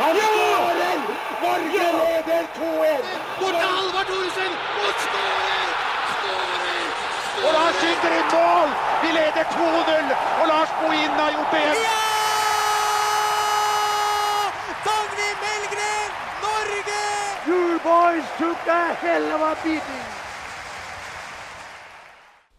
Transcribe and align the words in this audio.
Han 0.00 0.16
skårer! 0.16 0.98
Norge 1.42 1.86
leder 2.00 2.44
2-1! 2.58 3.04
Bort 3.40 3.54
til 3.60 3.68
Halvard 3.76 4.06
Thoresen 4.10 4.52
og 4.84 4.92
skårer! 5.04 5.68
Og 7.44 7.50
Lars 7.56 7.74
skyter 7.80 8.12
i 8.20 8.22
mål! 8.32 8.68
Vi 9.02 9.08
leder 9.18 9.44
2-0, 9.54 10.14
og 10.40 10.46
Lars 10.52 10.70
Bohinen 10.80 11.18
har 11.24 11.30
gjort 11.30 11.50
det 11.52 11.62
igjen! 11.62 11.76
Dagny 14.86 15.30
Melgren, 15.44 16.10
Norge! 16.44 17.02
You 17.48 17.78
boys 17.88 18.26
took 18.38 18.68
a 18.80 18.94
hell 19.02 19.32
of 19.34 19.40
a 19.40 19.54
beating! 19.62 20.15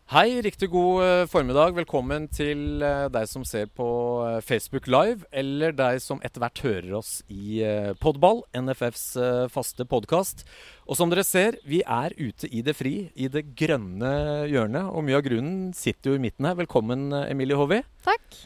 Hei, 0.08 0.38
riktig 0.40 0.70
god 0.72 1.02
eh, 1.04 1.22
formiddag. 1.28 1.74
Velkommen 1.76 2.30
til 2.32 2.80
eh, 2.80 3.10
deg 3.12 3.26
som 3.28 3.44
ser 3.44 3.66
på 3.76 3.88
eh, 4.24 4.38
Facebook 4.40 4.86
Live, 4.88 5.28
eller 5.36 5.76
deg 5.76 6.00
som 6.00 6.22
etter 6.24 6.40
hvert 6.40 6.62
hører 6.64 6.94
oss 6.96 7.10
i 7.28 7.60
Podball, 8.00 8.40
NFFs 8.56 9.04
faste 9.52 9.84
podkast. 9.84 10.46
Og 10.88 10.96
som 10.96 11.12
dere 11.12 11.28
ser, 11.28 11.60
vi 11.68 11.82
er 11.84 12.16
ute 12.16 12.48
i 12.48 12.64
det 12.64 12.78
fri, 12.80 12.96
i 13.20 13.28
det 13.28 13.50
grønne 13.60 14.14
hjørnet. 14.48 14.88
Og 14.96 15.04
mye 15.04 15.20
av 15.20 15.28
grunnen 15.28 15.76
sitter 15.76 16.14
jo 16.14 16.16
i 16.16 16.24
midten 16.24 16.48
her. 16.48 16.56
Velkommen, 16.64 17.10
Emilie 17.26 17.60
Håvi. 17.60 17.84
Takk. 18.08 18.42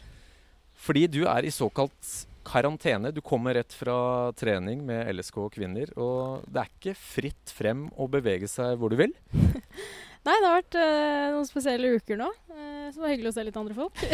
Fordi 0.82 1.06
du 1.14 1.22
er 1.30 1.46
i 1.46 1.54
såkalt 1.54 2.16
karantene. 2.42 3.14
Du 3.14 3.22
kommer 3.22 3.54
rett 3.54 3.70
fra 3.70 4.32
trening 4.34 4.82
med 4.82 5.14
LSK 5.14 5.44
og 5.46 5.52
kvinner. 5.54 5.94
Og 5.94 6.42
det 6.50 6.64
er 6.64 6.74
ikke 6.74 6.98
fritt 6.98 7.54
frem 7.54 7.86
å 7.94 8.10
bevege 8.10 8.50
seg 8.50 8.74
hvor 8.82 8.90
du 8.90 8.98
vil. 8.98 9.14
Nei, 10.22 10.36
det 10.38 10.46
har 10.46 10.60
vært 10.60 10.78
eh, 10.78 11.30
noen 11.34 11.48
spesielle 11.48 11.96
uker 11.98 12.20
nå. 12.20 12.28
Eh, 12.54 12.86
så 12.90 13.00
det 13.00 13.04
var 13.04 13.14
hyggelig 13.14 13.32
å 13.32 13.36
se 13.36 13.46
litt 13.48 13.60
andre 13.62 13.78
folk. 13.78 14.02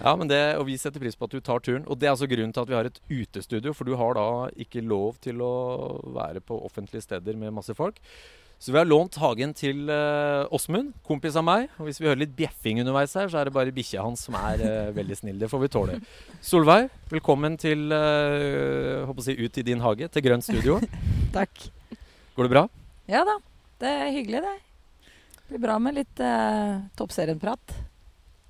Ja, 0.00 0.14
men 0.16 0.30
det, 0.30 0.38
og 0.56 0.64
vi 0.68 0.78
setter 0.80 1.02
pris 1.02 1.16
på 1.18 1.26
at 1.28 1.34
du 1.34 1.42
tar 1.44 1.60
turen. 1.60 1.84
Og 1.92 1.98
det 2.00 2.08
er 2.08 2.14
altså 2.14 2.28
grunnen 2.30 2.54
til 2.56 2.64
at 2.64 2.70
vi 2.70 2.76
har 2.78 2.88
et 2.88 3.00
utestudio, 3.10 3.74
for 3.76 3.88
du 3.88 3.98
har 4.00 4.16
da 4.16 4.26
ikke 4.56 4.84
lov 4.84 5.18
til 5.24 5.42
å 5.44 5.52
være 6.16 6.40
på 6.44 6.56
offentlige 6.64 7.04
steder 7.04 7.36
med 7.36 7.52
masse 7.56 7.76
folk. 7.76 8.00
Så 8.58 8.72
vi 8.74 8.78
har 8.80 8.88
lånt 8.88 9.14
hagen 9.22 9.52
til 9.54 9.84
uh, 9.86 10.48
Åsmund, 10.54 10.90
kompis 11.06 11.36
av 11.38 11.44
meg. 11.46 11.68
Og 11.78 11.86
hvis 11.86 12.00
vi 12.00 12.08
hører 12.08 12.24
litt 12.24 12.34
bjeffing 12.38 12.80
underveis 12.82 13.14
her, 13.14 13.28
så 13.30 13.38
er 13.38 13.46
det 13.46 13.54
bare 13.54 13.74
bikkja 13.74 14.02
hans 14.02 14.24
som 14.26 14.34
er 14.40 14.64
uh, 14.64 14.88
veldig 14.96 15.18
snill. 15.20 15.38
Det 15.38 15.50
får 15.52 15.62
vi 15.62 15.70
tåle. 15.76 15.98
Solveig, 16.42 16.88
velkommen 17.12 17.54
til 17.60 17.86
uh, 17.94 19.06
håper 19.06 19.22
å 19.22 19.28
si, 19.28 19.36
ut 19.38 19.62
i 19.62 19.66
din 19.68 19.84
hage, 19.84 20.10
til 20.10 20.26
Grønt 20.26 20.48
studio. 20.48 20.80
Takk. 21.36 21.68
Går 22.34 22.48
det 22.48 22.54
bra? 22.56 22.66
Ja 23.08 23.22
da, 23.24 23.38
det 23.82 23.90
er 23.90 24.14
hyggelig 24.14 24.42
det. 24.44 24.56
Det 25.38 25.54
blir 25.54 25.64
bra 25.64 25.78
med 25.80 25.96
litt 25.96 26.20
eh, 26.20 26.80
toppserienprat. 26.98 27.76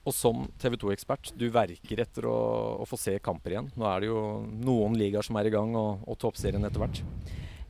Og 0.08 0.14
som 0.16 0.46
TV 0.58 0.78
2-ekspert, 0.80 1.34
du 1.36 1.50
verker 1.52 2.00
etter 2.00 2.26
å, 2.30 2.38
å 2.80 2.86
få 2.88 2.96
se 2.96 3.18
kamper 3.20 3.54
igjen. 3.54 3.68
Nå 3.76 3.86
er 3.90 4.00
det 4.00 4.08
jo 4.08 4.22
noen 4.64 4.96
ligaer 4.96 5.26
som 5.26 5.36
er 5.36 5.50
i 5.50 5.52
gang, 5.52 5.74
og, 5.76 6.06
og 6.08 6.18
toppserien 6.22 6.64
etter 6.64 6.80
hvert. 6.80 7.02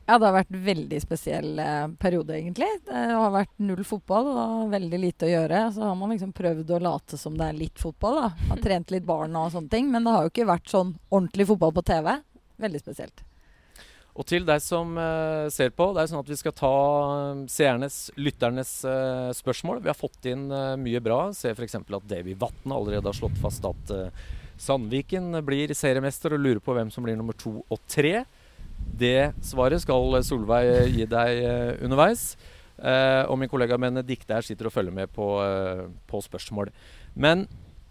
Ja, 0.09 0.15
det 0.17 0.25
har 0.25 0.33
vært 0.39 0.55
en 0.55 0.63
veldig 0.65 0.99
spesiell 1.03 1.59
eh, 1.61 1.87
periode, 2.01 2.33
egentlig. 2.39 2.69
Det 2.87 3.03
har 3.11 3.29
vært 3.35 3.51
null 3.61 3.83
fotball 3.85 4.31
og 4.31 4.71
veldig 4.71 5.01
lite 5.03 5.27
å 5.27 5.33
gjøre. 5.35 5.61
Så 5.75 5.83
har 5.85 5.99
man 5.99 6.15
liksom 6.15 6.31
prøvd 6.33 6.73
å 6.73 6.81
late 6.87 7.19
som 7.21 7.35
det 7.37 7.51
er 7.51 7.59
litt 7.59 7.77
fotball, 7.77 8.23
da. 8.23 8.31
Har 8.49 8.63
trent 8.63 8.95
litt 8.95 9.05
barn 9.05 9.37
og 9.37 9.51
sånne 9.53 9.69
ting. 9.75 9.91
Men 9.93 10.07
det 10.07 10.15
har 10.15 10.25
jo 10.25 10.33
ikke 10.33 10.49
vært 10.49 10.71
sånn 10.71 10.95
ordentlig 11.11 11.51
fotball 11.51 11.75
på 11.75 11.85
TV. 11.91 12.15
Veldig 12.65 12.81
spesielt. 12.81 13.21
Og 14.19 14.27
til 14.27 14.43
deg 14.43 14.59
som 14.59 14.97
eh, 14.99 15.47
ser 15.53 15.71
på, 15.71 15.93
det 15.95 16.03
er 16.03 16.09
sånn 16.11 16.19
at 16.19 16.29
vi 16.29 16.37
skal 16.39 16.55
ta 16.57 16.73
eh, 17.13 17.43
seernes, 17.51 17.99
lytternes 18.19 18.73
eh, 18.83 19.29
spørsmål. 19.37 19.79
Vi 19.85 19.91
har 19.91 19.95
fått 19.95 20.27
inn 20.27 20.49
mye 20.83 20.99
bra. 21.03 21.21
Se 21.35 21.53
f.eks. 21.53 21.79
at 21.79 22.09
Davy 22.09 22.35
Vatn 22.39 22.75
allerede 22.75 23.07
har 23.07 23.15
slått 23.15 23.39
fast 23.39 23.63
at 23.69 23.95
Sandviken 24.59 25.31
blir 25.47 25.71
seriemester 25.71 26.35
og 26.35 26.43
lurer 26.43 26.59
på 26.63 26.75
hvem 26.75 26.91
som 26.91 27.05
blir 27.05 27.15
nummer 27.15 27.37
to 27.39 27.61
og 27.63 27.79
tre. 27.87 28.25
Det 28.75 29.31
svaret 29.45 29.85
skal 29.85 30.19
Solveig 30.27 30.91
gi 30.91 31.07
deg 31.07 31.79
underveis. 31.85 32.33
Og 33.31 33.35
min 33.39 33.51
kollega 33.51 33.77
Benedicte 33.79 34.35
her 34.35 34.43
sitter 34.43 34.67
og 34.67 34.75
følger 34.75 34.95
med 34.95 35.11
på, 35.15 35.27
på 36.11 36.21
spørsmål. 36.23 36.73
Men 37.15 37.45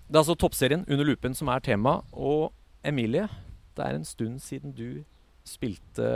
det 0.08 0.16
er 0.16 0.22
altså 0.26 0.36
toppserien 0.36 0.84
under 0.88 1.08
lupen 1.08 1.36
som 1.36 1.48
er 1.52 1.64
tema. 1.64 2.02
Og 2.12 2.50
Emilie, 2.84 3.30
det 3.76 3.84
er 3.84 3.96
en 3.96 4.08
stund 4.08 4.40
siden 4.44 4.76
du 4.76 5.04
spilte 5.48 6.12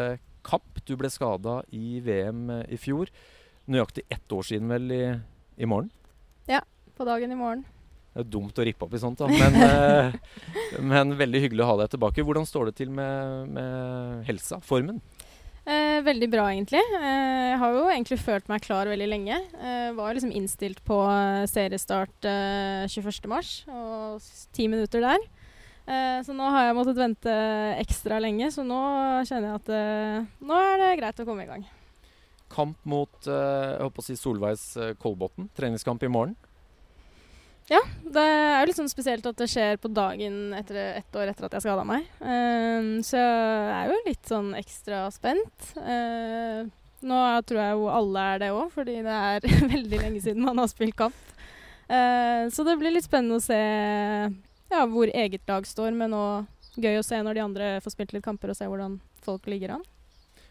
kamp. 0.47 0.83
Du 0.87 0.95
ble 1.01 1.11
skada 1.13 1.61
i 1.73 1.99
VM 2.05 2.49
eh, 2.59 2.65
i 2.77 2.81
fjor. 2.81 3.11
Nøyaktig 3.73 4.07
ett 4.11 4.35
år 4.35 4.47
siden 4.47 4.71
vel 4.71 4.95
i, 4.95 5.03
i 5.59 5.69
morgen. 5.69 5.91
På 6.97 7.07
dagen 7.09 7.33
i 7.33 7.39
morgen. 7.39 7.65
Det 8.13 8.21
er 8.23 8.29
dumt 8.29 8.59
å 8.61 8.65
rippe 8.67 8.85
opp 8.85 8.93
i 8.95 9.01
sånt, 9.01 9.23
da. 9.23 9.27
Men, 9.27 9.57
eh, 9.59 10.17
men 10.93 11.17
veldig 11.19 11.41
hyggelig 11.47 11.65
å 11.65 11.71
ha 11.71 11.77
deg 11.81 11.95
tilbake. 11.95 12.25
Hvordan 12.29 12.45
står 12.49 12.69
det 12.69 12.77
til 12.83 12.93
med, 12.93 13.49
med 13.57 14.27
helsa? 14.29 14.61
Formen? 14.63 15.01
Eh, 15.63 15.99
veldig 16.05 16.29
bra, 16.31 16.45
egentlig. 16.53 16.83
Eh, 16.99 17.47
jeg 17.53 17.61
har 17.63 17.75
jo 17.79 17.87
egentlig 17.89 18.21
følt 18.21 18.51
meg 18.53 18.63
klar 18.67 18.91
veldig 18.93 19.09
lenge. 19.09 19.41
Eh, 19.57 19.89
var 19.97 20.15
liksom 20.15 20.35
innstilt 20.37 20.83
på 20.87 20.99
seriestart 21.51 22.29
eh, 22.29 22.85
21.3 22.93 23.43
og 23.73 24.31
ti 24.53 24.69
minutter 24.69 25.03
der. 25.03 25.25
Eh, 25.87 26.21
så 26.23 26.35
nå 26.37 26.47
har 26.55 26.69
jeg 26.69 26.77
måttet 26.79 27.01
vente 27.01 27.33
ekstra 27.83 28.21
lenge, 28.23 28.51
så 28.55 28.65
nå 28.67 28.81
kjenner 29.27 29.49
jeg 29.51 29.61
at 29.61 29.71
eh, 29.75 30.31
nå 30.47 30.59
er 30.61 30.83
det 30.83 30.91
greit 31.01 31.23
å 31.23 31.27
komme 31.27 31.47
i 31.47 31.51
gang. 31.51 31.67
Kamp 32.53 32.79
mot 32.87 33.27
eh, 33.27 33.69
jeg 33.73 33.83
håper 33.87 34.05
å 34.05 34.07
si 34.07 34.17
Solveigs 34.21 34.67
Kolbotn. 35.03 35.49
Treningskamp 35.59 36.05
i 36.07 36.13
morgen. 36.13 36.37
Ja, 37.71 37.81
Det 38.03 38.21
er 38.21 38.61
jo 38.61 38.69
litt 38.69 38.79
sånn 38.79 38.91
spesielt 38.91 39.27
at 39.27 39.39
det 39.39 39.47
skjer 39.49 39.79
på 39.81 39.89
dagen 39.95 40.53
etter 40.59 40.79
ett 40.99 41.17
år 41.17 41.31
etter 41.31 41.47
at 41.47 41.55
jeg 41.57 41.65
skada 41.65 41.85
meg. 41.87 42.09
Så 43.07 43.17
jeg 43.17 43.77
er 43.79 43.93
jo 43.93 43.99
litt 44.05 44.29
sånn 44.29 44.51
ekstra 44.59 45.05
spent. 45.15 45.71
Eh, 45.79 46.67
nå 47.07 47.21
tror 47.47 47.61
jeg 47.63 47.77
jo 47.79 47.87
alle 47.91 48.25
er 48.35 48.43
det 48.43 48.51
òg, 48.55 48.67
fordi 48.75 48.99
det 49.07 49.19
er 49.31 49.47
veldig 49.75 50.01
lenge 50.05 50.23
siden 50.25 50.45
man 50.45 50.61
har 50.63 50.71
spilt 50.71 50.99
kamp. 50.99 51.23
Eh, 51.89 52.51
så 52.53 52.67
det 52.67 52.77
blir 52.81 52.95
litt 52.95 53.07
spennende 53.09 53.39
å 53.41 53.43
se 53.45 53.59
ja, 54.73 54.85
hvor 54.89 55.13
eget 55.13 55.49
lag 55.49 55.67
står, 55.69 55.95
men 55.97 56.17
òg 56.17 56.81
gøy 56.81 56.99
å 56.99 57.05
se 57.05 57.19
når 57.21 57.37
de 57.37 57.45
andre 57.45 57.73
får 57.85 57.95
spilt 57.95 58.15
litt 58.17 58.25
kamper 58.25 58.53
og 58.53 58.57
se 58.59 58.69
hvordan 58.69 58.99
folk 59.23 59.47
ligger 59.51 59.77
an. 59.77 59.87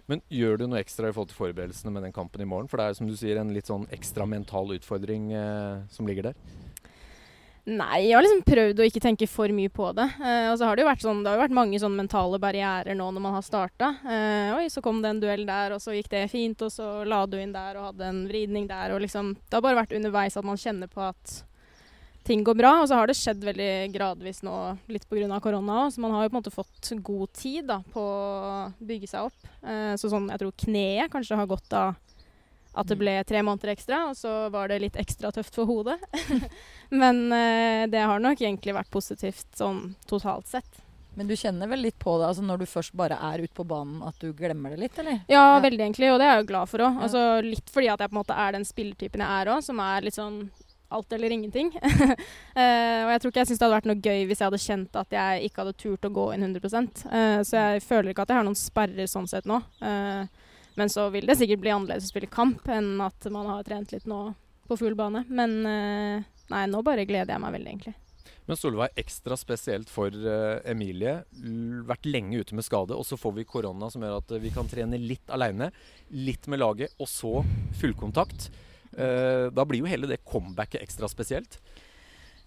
Men 0.09 0.21
gjør 0.33 0.59
du 0.59 0.65
noe 0.67 0.81
ekstra 0.81 1.09
i 1.09 1.13
forhold 1.15 1.31
til 1.31 1.39
forberedelsene 1.39 1.93
med 1.93 2.03
den 2.05 2.15
kampen 2.15 2.41
i 2.43 2.47
morgen? 2.49 2.67
For 2.69 2.81
det 2.81 2.89
er 2.89 2.97
som 2.97 3.07
du 3.07 3.15
sier 3.17 3.39
en 3.39 3.53
litt 3.55 3.69
sånn 3.69 3.87
ekstra 3.95 4.27
mental 4.27 4.73
utfordring 4.75 5.31
eh, 5.37 5.85
som 5.93 6.09
ligger 6.09 6.31
der. 6.31 6.41
Nei, 7.69 8.07
jeg 8.07 8.15
har 8.17 8.25
liksom 8.25 8.41
prøvd 8.41 8.79
å 8.81 8.85
ikke 8.89 9.03
tenke 9.03 9.27
for 9.29 9.51
mye 9.53 9.69
på 9.69 9.91
det. 9.93 10.07
Eh, 10.17 10.47
og 10.49 10.55
så 10.57 10.65
har 10.65 10.75
det 10.75 10.81
jo 10.81 10.89
vært 10.89 11.03
sånn, 11.05 11.21
det 11.21 11.29
har 11.29 11.37
jo 11.37 11.43
vært 11.43 11.55
mange 11.55 11.79
sånne 11.79 12.01
mentale 12.01 12.39
barrierer 12.41 12.97
nå 12.97 13.11
når 13.13 13.23
man 13.23 13.37
har 13.37 13.45
starta. 13.45 13.91
Eh, 14.01 14.49
oi, 14.57 14.65
så 14.73 14.81
kom 14.83 15.03
det 15.03 15.11
en 15.13 15.21
duell 15.21 15.45
der, 15.45 15.75
og 15.75 15.83
så 15.83 15.93
gikk 15.93 16.09
det 16.11 16.25
fint, 16.33 16.65
og 16.65 16.73
så 16.73 16.89
la 17.05 17.21
du 17.29 17.37
inn 17.37 17.53
der 17.53 17.77
og 17.77 17.91
hadde 17.91 18.09
en 18.09 18.23
vridning 18.31 18.65
der. 18.71 18.95
og 18.95 19.03
liksom, 19.05 19.35
Det 19.45 19.59
har 19.59 19.63
bare 19.63 19.83
vært 19.83 19.95
underveis 19.95 20.37
at 20.41 20.47
man 20.47 20.59
kjenner 20.59 20.89
på 20.89 21.05
at 21.05 21.37
ting 22.23 22.43
går 22.45 22.57
bra. 22.59 22.71
Og 22.81 22.87
så 22.89 22.95
har 22.99 23.07
det 23.09 23.17
skjedd 23.19 23.43
veldig 23.43 23.71
gradvis 23.93 24.43
nå, 24.45 24.55
litt 24.91 25.07
pga. 25.09 25.39
korona 25.41 25.85
òg. 25.85 25.93
Så 25.95 25.99
man 26.03 26.11
har 26.15 26.23
jo 26.25 26.29
på 26.29 26.35
en 26.37 26.41
måte 26.41 26.53
fått 26.53 26.91
god 27.01 27.33
tid 27.33 27.67
da, 27.71 27.81
på 27.93 28.01
å 28.01 28.71
bygge 28.79 29.07
seg 29.11 29.29
opp. 29.31 29.51
Eh, 29.63 29.95
så 29.97 30.09
sånn, 30.11 30.29
jeg 30.29 30.39
tror 30.43 30.55
kneet 30.65 31.11
kanskje 31.11 31.37
har 31.39 31.49
godt 31.49 31.73
av 31.73 31.95
at 32.73 32.87
det 32.87 32.95
ble 32.95 33.17
tre 33.27 33.41
måneder 33.43 33.73
ekstra, 33.73 33.97
og 34.07 34.15
så 34.15 34.47
var 34.49 34.69
det 34.71 34.77
litt 34.79 34.95
ekstra 34.95 35.27
tøft 35.35 35.57
for 35.59 35.67
hodet. 35.67 35.97
Men 37.01 37.25
eh, 37.35 37.87
det 37.91 37.99
har 38.07 38.21
nok 38.23 38.39
egentlig 38.39 38.75
vært 38.77 38.91
positivt 38.93 39.49
sånn 39.59 39.89
totalt 40.07 40.47
sett. 40.47 40.79
Men 41.19 41.27
du 41.27 41.35
kjenner 41.35 41.67
vel 41.67 41.81
litt 41.83 41.97
på 41.99 42.13
det 42.21 42.29
altså 42.29 42.43
når 42.47 42.61
du 42.61 42.69
først 42.71 42.93
bare 42.95 43.17
er 43.19 43.41
ute 43.43 43.51
på 43.57 43.65
banen, 43.67 43.99
at 44.07 44.15
du 44.23 44.29
glemmer 44.31 44.71
det 44.71 44.85
litt, 44.85 44.99
eller? 45.03 45.17
Ja, 45.27 45.57
Ja. 45.57 45.59
veldig 45.59 45.83
egentlig, 45.83 46.07
og 46.13 46.19
det 46.21 46.29
er 46.29 46.37
jeg 46.37 46.45
jo 46.45 46.51
glad 46.53 46.69
for 46.71 46.79
òg. 46.87 47.01
Altså, 47.03 47.23
litt 47.43 47.67
fordi 47.73 47.89
at 47.91 47.99
jeg 47.99 48.07
på 48.13 48.15
en 48.15 48.21
måte 48.21 48.37
er 48.39 48.51
den 48.55 48.63
spillertypen 48.63 49.19
jeg 49.25 49.41
er 49.41 49.51
òg, 49.51 49.59
som 49.67 49.81
er 49.83 50.07
litt 50.07 50.15
sånn 50.15 50.37
alt 50.97 51.15
eller 51.15 51.33
ingenting. 51.33 51.71
uh, 51.81 52.13
og 53.05 53.11
jeg 53.13 53.23
tror 53.23 53.33
ikke 53.33 53.43
jeg 53.43 53.51
syns 53.51 53.61
det 53.61 53.67
hadde 53.67 53.79
vært 53.79 53.89
noe 53.91 54.03
gøy 54.03 54.27
hvis 54.29 54.41
jeg 54.43 54.49
hadde 54.49 54.61
kjent 54.65 55.01
at 55.01 55.17
jeg 55.17 55.49
ikke 55.49 55.63
hadde 55.63 55.79
turt 55.79 56.07
å 56.07 56.13
gå 56.13 56.27
inn 56.35 56.47
100 56.47 56.69
uh, 56.71 57.41
Så 57.47 57.57
jeg 57.57 57.83
føler 57.85 58.13
ikke 58.13 58.25
at 58.27 58.33
jeg 58.33 58.41
har 58.41 58.47
noen 58.47 58.59
sperrer 58.59 59.09
sånn 59.09 59.29
sett 59.31 59.49
nå. 59.49 59.61
Uh, 59.81 60.23
men 60.79 60.89
så 60.89 61.09
vil 61.09 61.27
det 61.27 61.35
sikkert 61.39 61.63
bli 61.63 61.73
annerledes 61.73 62.07
å 62.07 62.13
spille 62.13 62.31
kamp 62.31 62.67
enn 62.71 62.95
at 63.03 63.27
man 63.33 63.49
har 63.51 63.65
trent 63.67 63.91
litt 63.91 64.07
nå 64.09 64.29
på 64.71 64.77
full 64.79 64.95
bane. 64.95 65.25
Men 65.27 65.57
eh, 65.67 66.29
nei, 66.53 66.63
nå 66.71 66.81
bare 66.85 67.07
gleder 67.09 67.35
jeg 67.35 67.43
meg 67.43 67.57
veldig, 67.57 67.73
egentlig. 67.75 67.95
Men 68.47 68.57
Solveig, 68.57 68.95
ekstra 68.99 69.37
spesielt 69.39 69.91
for 69.91 70.15
eh, 70.15 70.71
Emilie. 70.71 71.19
Vært 71.87 72.07
lenge 72.09 72.41
ute 72.41 72.57
med 72.57 72.65
skade, 72.65 72.95
og 72.95 73.05
så 73.07 73.19
får 73.19 73.35
vi 73.37 73.47
korona 73.47 73.91
som 73.91 74.03
gjør 74.03 74.21
at 74.21 74.33
eh, 74.35 74.43
vi 74.43 74.53
kan 74.55 74.69
trene 74.71 74.99
litt 74.99 75.31
aleine, 75.31 75.69
litt 76.15 76.47
med 76.51 76.63
laget, 76.63 76.95
og 76.99 77.09
så 77.11 77.41
fullkontakt. 77.81 78.49
Eh, 78.97 79.47
da 79.53 79.65
blir 79.67 79.83
jo 79.83 79.89
hele 79.89 80.09
det 80.09 80.23
comebacket 80.27 80.81
ekstra 80.83 81.09
spesielt. 81.11 81.59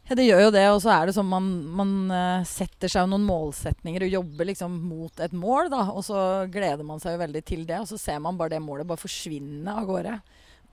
Ja, 0.05 0.17
det 0.19 0.27
gjør 0.27 0.43
jo 0.43 0.53
det, 0.53 0.65
og 0.69 0.83
så 0.85 0.91
er 0.93 1.09
det 1.09 1.15
sånn 1.17 1.31
man, 1.31 1.47
man 1.79 1.93
eh, 2.13 2.47
setter 2.49 2.93
seg 2.93 3.09
noen 3.09 3.25
målsetninger 3.25 4.05
og 4.05 4.17
jobber 4.19 4.51
liksom 4.51 4.75
mot 4.85 5.23
et 5.25 5.33
mål, 5.33 5.71
da. 5.73 5.87
Og 5.97 6.05
så 6.05 6.19
gleder 6.53 6.85
man 6.85 7.01
seg 7.01 7.17
jo 7.17 7.23
veldig 7.23 7.45
til 7.49 7.65
det, 7.69 7.81
og 7.81 7.89
så 7.89 8.01
ser 8.01 8.21
man 8.21 8.37
bare 8.37 8.57
det 8.57 8.61
målet 8.65 8.89
bare 8.89 9.01
forsvinne 9.01 9.79
av 9.81 9.89
gårde. 9.89 10.19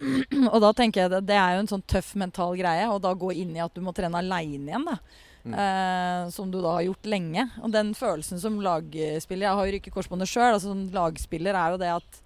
og 0.51 0.57
da 0.63 0.71
tenker 0.75 1.05
jeg 1.05 1.13
det, 1.13 1.21
det 1.29 1.37
er 1.39 1.55
jo 1.55 1.63
en 1.63 1.71
sånn 1.71 1.87
tøff 1.87 2.11
mental 2.19 2.57
greie, 2.59 2.89
og 2.91 2.99
da 3.05 3.13
gå 3.15 3.31
inn 3.39 3.55
i 3.55 3.63
at 3.63 3.71
du 3.75 3.83
må 3.85 3.95
trene 3.95 4.19
aleine 4.19 4.67
igjen, 4.73 4.89
da. 4.89 4.99
Mm. 5.41 5.53
Eh, 5.57 6.29
som 6.29 6.51
du 6.51 6.59
da 6.61 6.75
har 6.75 6.85
gjort 6.89 7.07
lenge. 7.09 7.47
Og 7.63 7.71
den 7.73 7.95
følelsen 7.97 8.37
som 8.41 8.59
lagspiller 8.61 9.47
Jeg 9.47 9.57
har 9.57 9.65
jo 9.65 9.77
rykket 9.77 9.95
korsbåndet 9.95 10.29
sjøl. 10.29 10.51
Altså, 10.51 10.69
som 10.69 10.83
lagspiller 10.93 11.57
er 11.57 11.73
jo 11.73 11.79
det 11.81 11.95
at 11.95 12.19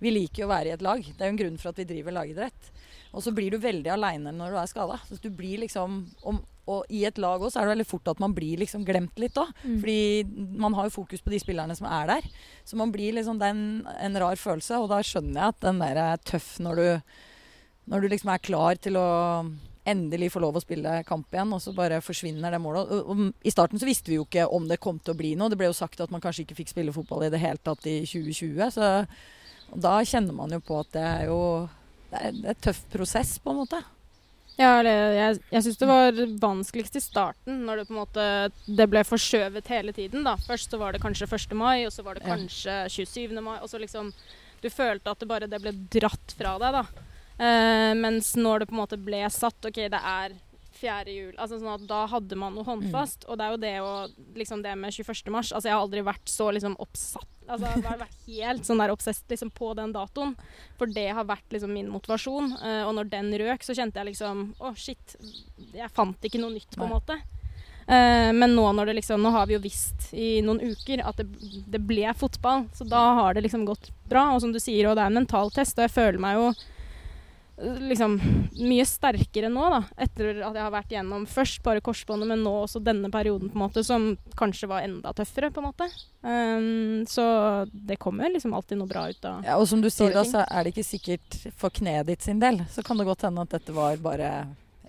vi 0.00 0.12
liker 0.12 0.46
å 0.46 0.52
være 0.52 0.70
i 0.70 0.76
et 0.76 0.84
lag. 0.84 1.02
Det 1.02 1.20
er 1.20 1.30
jo 1.30 1.34
en 1.34 1.42
grunn 1.42 1.58
for 1.60 1.72
at 1.72 1.82
vi 1.82 1.88
driver 1.88 2.16
lagidrett. 2.16 2.70
Og 3.16 3.24
så 3.24 3.32
blir 3.32 3.54
du 3.54 3.62
veldig 3.62 3.88
aleine 3.94 4.34
når 4.36 4.52
du 4.52 4.58
er 4.60 4.68
skada. 4.70 4.98
Du 5.24 5.30
blir 5.32 5.62
liksom 5.62 6.02
om, 6.28 6.42
og 6.68 6.90
i 6.92 7.04
et 7.08 7.20
lag 7.22 7.40
også 7.40 7.60
er 7.60 7.68
det 7.68 7.74
veldig 7.76 7.88
fort 7.88 8.10
at 8.12 8.20
man 8.20 8.34
blir 8.36 8.60
liksom 8.60 8.84
glemt 8.84 9.16
litt 9.22 9.38
òg. 9.40 9.52
Mm. 9.62 9.78
Fordi 9.80 10.58
man 10.60 10.76
har 10.76 10.88
jo 10.88 10.96
fokus 10.98 11.24
på 11.24 11.32
de 11.32 11.40
spillerne 11.40 11.76
som 11.78 11.88
er 11.88 12.10
der. 12.10 12.26
Så 12.68 12.76
man 12.76 12.92
blir 12.92 13.16
liksom 13.16 13.40
Det 13.40 13.48
er 13.48 13.54
en, 13.56 13.86
en 13.86 14.20
rar 14.20 14.36
følelse. 14.36 14.82
Og 14.82 14.90
da 14.92 15.00
skjønner 15.00 15.40
jeg 15.40 15.54
at 15.54 15.64
den 15.64 15.80
der 15.80 16.02
er 16.02 16.20
tøff 16.28 16.56
når 16.60 16.82
du, 16.82 17.16
når 17.92 18.04
du 18.04 18.10
liksom 18.12 18.34
er 18.34 18.44
klar 18.44 18.82
til 18.82 19.00
å 19.00 19.08
endelig 19.86 20.32
få 20.34 20.42
lov 20.42 20.58
å 20.58 20.62
spille 20.64 20.98
kamp 21.06 21.32
igjen, 21.32 21.52
og 21.54 21.62
så 21.62 21.72
bare 21.74 22.02
forsvinner 22.02 22.50
det 22.52 22.58
målet. 22.58 22.90
Og, 22.90 23.10
og, 23.12 23.46
I 23.46 23.54
starten 23.54 23.80
så 23.80 23.88
visste 23.88 24.10
vi 24.10 24.18
jo 24.18 24.26
ikke 24.26 24.48
om 24.50 24.66
det 24.68 24.80
kom 24.82 24.98
til 24.98 25.14
å 25.14 25.18
bli 25.18 25.36
noe. 25.38 25.52
Det 25.52 25.58
ble 25.60 25.70
jo 25.70 25.78
sagt 25.78 26.02
at 26.02 26.12
man 26.12 26.22
kanskje 26.24 26.42
ikke 26.42 26.58
fikk 26.58 26.74
spille 26.74 26.94
fotball 26.94 27.28
i 27.28 27.32
det 27.32 27.40
hele 27.40 27.62
tatt 27.62 27.86
i 27.86 28.00
2020. 28.02 28.74
Så 28.74 28.90
da 29.86 29.94
kjenner 30.06 30.34
man 30.34 30.52
jo 30.54 30.60
på 30.64 30.80
at 30.82 30.90
det 30.94 31.04
er 31.06 31.28
jo 31.30 31.40
det 32.10 32.22
er, 32.22 32.40
et 32.52 32.64
tøff 32.64 32.82
prosess, 32.92 33.36
på 33.42 33.52
en 33.52 33.62
måte. 33.64 33.82
Ja, 34.56 34.78
jeg, 34.80 35.40
jeg 35.52 35.64
syns 35.66 35.80
det 35.80 35.88
var 35.88 36.20
vanskeligst 36.40 36.96
i 36.96 37.02
starten, 37.04 37.58
når 37.66 37.82
det 37.82 37.88
på 37.90 37.92
en 37.92 38.00
måte 38.00 38.28
det 38.64 38.86
ble 38.88 39.02
forskjøvet 39.04 39.68
hele 39.68 39.92
tiden. 39.96 40.24
da. 40.24 40.36
Først 40.46 40.72
så 40.72 40.80
var 40.80 40.96
det 40.96 41.02
kanskje 41.02 41.28
1. 41.28 41.52
mai, 41.58 41.84
og 41.84 41.92
så 41.92 42.04
var 42.06 42.16
det 42.16 42.24
kanskje 42.24 42.78
27. 42.94 43.36
mai. 43.44 43.58
Og 43.60 43.68
så 43.68 43.80
liksom 43.82 44.14
Du 44.64 44.70
følte 44.72 45.12
at 45.12 45.20
det 45.20 45.28
bare 45.28 45.46
det 45.46 45.60
ble 45.60 45.74
dratt 45.92 46.32
fra 46.38 46.54
deg, 46.58 46.78
da. 46.78 47.04
Eh, 47.36 47.92
mens 48.00 48.32
når 48.40 48.62
det 48.62 48.68
på 48.70 48.72
en 48.72 48.80
måte 48.80 48.96
ble 48.96 49.20
satt 49.28 49.68
OK, 49.68 49.82
det 49.92 50.00
er 50.00 50.32
fjerde 50.76 51.14
jul 51.14 51.32
altså 51.34 51.58
sånn 51.60 51.72
at 51.72 51.86
Da 51.88 52.02
hadde 52.10 52.38
man 52.38 52.54
noe 52.56 52.66
håndfast. 52.66 53.24
Mm. 53.24 53.30
Og 53.30 53.38
det 53.38 53.46
er 53.46 53.54
jo 53.54 53.62
det 53.62 53.74
å 53.82 53.92
liksom 54.38 54.62
det 54.64 54.74
med 54.78 54.94
21. 54.94 55.32
mars 55.34 55.52
Altså, 55.52 55.70
jeg 55.70 55.76
har 55.76 55.84
aldri 55.84 56.04
vært 56.06 56.30
så 56.30 56.50
liksom 56.54 56.76
oppsatt 56.82 57.32
Altså, 57.46 57.68
jeg 57.70 57.84
har 57.86 58.00
vært 58.00 58.24
helt 58.26 58.66
sånn 58.66 58.80
der 58.82 58.90
obsessed 58.90 59.30
liksom, 59.30 59.52
på 59.54 59.70
den 59.78 59.92
datoen. 59.94 60.34
For 60.80 60.90
det 60.90 61.06
har 61.14 61.28
vært 61.28 61.54
liksom 61.54 61.70
min 61.76 61.88
motivasjon. 61.92 62.56
Uh, 62.58 62.82
og 62.88 62.96
når 62.98 63.12
den 63.12 63.30
røk, 63.38 63.62
så 63.62 63.76
kjente 63.76 64.00
jeg 64.00 64.10
liksom 64.10 64.48
Å, 64.58 64.72
oh, 64.72 64.74
shit. 64.74 65.14
Jeg 65.76 65.92
fant 65.94 66.26
ikke 66.26 66.42
noe 66.42 66.56
nytt, 66.56 66.74
på 66.74 66.86
en 66.86 66.94
måte. 66.96 67.18
Uh, 67.86 68.32
men 68.34 68.56
nå 68.56 68.64
når 68.74 68.90
det 68.90 68.96
liksom 68.96 69.22
Nå 69.22 69.30
har 69.30 69.44
vi 69.46 69.54
jo 69.54 69.60
visst 69.62 70.08
i 70.10 70.40
noen 70.42 70.58
uker 70.58 71.04
at 71.06 71.20
det, 71.20 71.28
det 71.70 71.82
ble 71.86 72.10
fotball. 72.18 72.66
Så 72.74 72.88
da 72.90 73.04
har 73.20 73.36
det 73.36 73.46
liksom 73.46 73.66
gått 73.68 73.92
bra. 74.10 74.32
Og 74.34 74.42
som 74.42 74.54
du 74.54 74.58
sier, 74.62 74.88
og 74.88 74.98
det 74.98 75.06
er 75.06 75.12
en 75.12 75.20
mental 75.22 75.54
test. 75.54 75.78
Og 75.78 75.86
jeg 75.86 75.94
føler 75.94 76.22
meg 76.22 76.40
jo 76.40 76.50
liksom 77.56 78.18
mye 78.60 78.84
sterkere 78.84 79.48
nå, 79.52 79.64
da. 79.72 79.80
Etter 80.04 80.42
at 80.44 80.56
jeg 80.56 80.64
har 80.64 80.72
vært 80.74 80.92
gjennom 80.92 81.24
først 81.30 81.62
bare 81.64 81.82
korsbåndet, 81.84 82.28
men 82.28 82.44
nå 82.44 82.52
også 82.64 82.82
denne 82.84 83.10
perioden, 83.12 83.50
på 83.52 83.58
en 83.58 83.64
måte, 83.64 83.84
som 83.86 84.10
kanskje 84.36 84.68
var 84.70 84.84
enda 84.84 85.12
tøffere, 85.16 85.50
på 85.54 85.62
en 85.62 85.68
måte. 85.70 85.88
Um, 86.26 87.06
så 87.08 87.24
det 87.72 87.98
kommer 88.02 88.32
liksom 88.32 88.54
alltid 88.56 88.80
noe 88.80 88.90
bra 88.90 89.06
ut 89.08 89.28
av 89.28 89.44
Ja, 89.46 89.56
og 89.60 89.68
som 89.70 89.82
du 89.84 89.88
sier, 89.92 90.12
da, 90.14 90.24
så 90.26 90.42
er 90.44 90.64
det 90.64 90.74
ikke 90.74 90.88
sikkert 90.88 91.38
for 91.56 91.72
kneet 91.72 92.08
ditt 92.10 92.26
sin 92.26 92.42
del. 92.42 92.60
Så 92.72 92.84
kan 92.86 93.00
det 93.00 93.08
godt 93.08 93.24
hende 93.28 93.46
at 93.46 93.54
dette 93.56 93.76
var 93.76 93.96
bare 94.04 94.32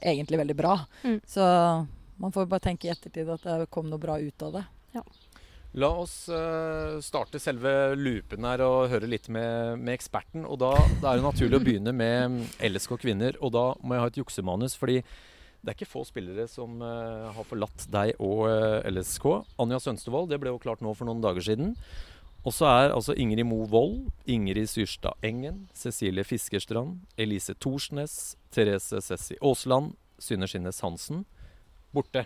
egentlig 0.02 0.42
veldig 0.44 0.58
bra. 0.58 0.80
Mm. 1.04 1.22
Så 1.28 1.46
man 2.18 2.34
får 2.34 2.50
bare 2.50 2.68
tenke 2.68 2.90
i 2.90 2.92
ettertid 2.92 3.30
at 3.32 3.46
det 3.48 3.70
kom 3.74 3.90
noe 3.90 4.02
bra 4.02 4.20
ut 4.20 4.44
av 4.44 4.60
det. 4.60 4.66
Ja. 4.98 5.04
La 5.76 5.90
oss 6.00 6.30
uh, 6.32 6.98
starte 7.04 7.40
selve 7.42 7.72
loopen 8.00 8.46
her 8.48 8.64
og 8.66 8.88
høre 8.94 9.10
litt 9.10 9.28
med, 9.34 9.78
med 9.82 9.98
eksperten. 9.98 10.46
Og 10.48 10.60
da, 10.64 10.72
da, 11.02 11.12
er 11.12 11.20
det 11.20 11.28
naturlig 11.28 11.60
å 11.60 11.64
begynne 11.66 11.94
med 11.94 12.40
LSK 12.64 12.96
kvinner. 13.04 13.38
Og 13.44 13.52
da 13.54 13.66
må 13.84 13.98
jeg 13.98 14.06
ha 14.06 14.12
et 14.12 14.20
juksemanus, 14.22 14.78
fordi 14.80 15.02
det 15.02 15.74
er 15.74 15.76
ikke 15.76 15.90
få 15.90 16.06
spillere 16.08 16.48
som 16.50 16.80
uh, 16.80 17.30
har 17.36 17.48
forlatt 17.50 17.88
deg 17.92 18.14
og 18.24 18.46
eh, 18.48 18.88
LSK. 18.94 19.26
Anja 19.60 19.82
Sønstevold, 19.84 20.30
det 20.32 20.40
ble 20.40 20.54
jo 20.54 20.62
klart 20.64 20.84
nå 20.86 20.94
for 20.96 21.10
noen 21.10 21.24
dager 21.24 21.44
siden. 21.44 21.74
Og 22.48 22.54
så 22.56 22.70
er 22.70 22.94
altså 22.96 23.18
Ingrid 23.20 23.44
Mo 23.50 23.66
Wold, 23.68 24.06
Ingrid 24.30 24.70
Syrstad 24.72 25.18
Engen, 25.26 25.66
Cecilie 25.76 26.24
Fiskerstrand, 26.24 27.02
Elise 27.20 27.58
Thorsnes, 27.60 28.38
Therese 28.56 29.02
Sessi 29.04 29.36
Aasland, 29.42 29.98
Synne 30.22 30.48
Skinnes 30.48 30.80
Hansen 30.86 31.26
borte. 31.94 32.26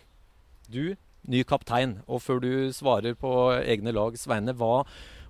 Du 0.72 0.94
ny 1.30 1.44
kaptein. 1.48 2.00
Og 2.08 2.24
før 2.24 2.42
du 2.44 2.52
svarer 2.76 3.18
på 3.20 3.32
egne 3.62 3.94
lags 3.96 4.28
vegne, 4.30 4.56
hva, 4.58 4.82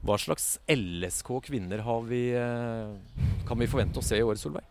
hva 0.06 0.18
slags 0.22 0.56
LSK 0.72 1.34
kvinner 1.50 1.84
har 1.86 2.08
vi, 2.08 2.30
eh, 2.38 3.26
kan 3.48 3.60
vi 3.60 3.70
forvente 3.72 4.02
å 4.02 4.06
se 4.06 4.20
i 4.20 4.26
år, 4.26 4.40
Solveig? 4.40 4.66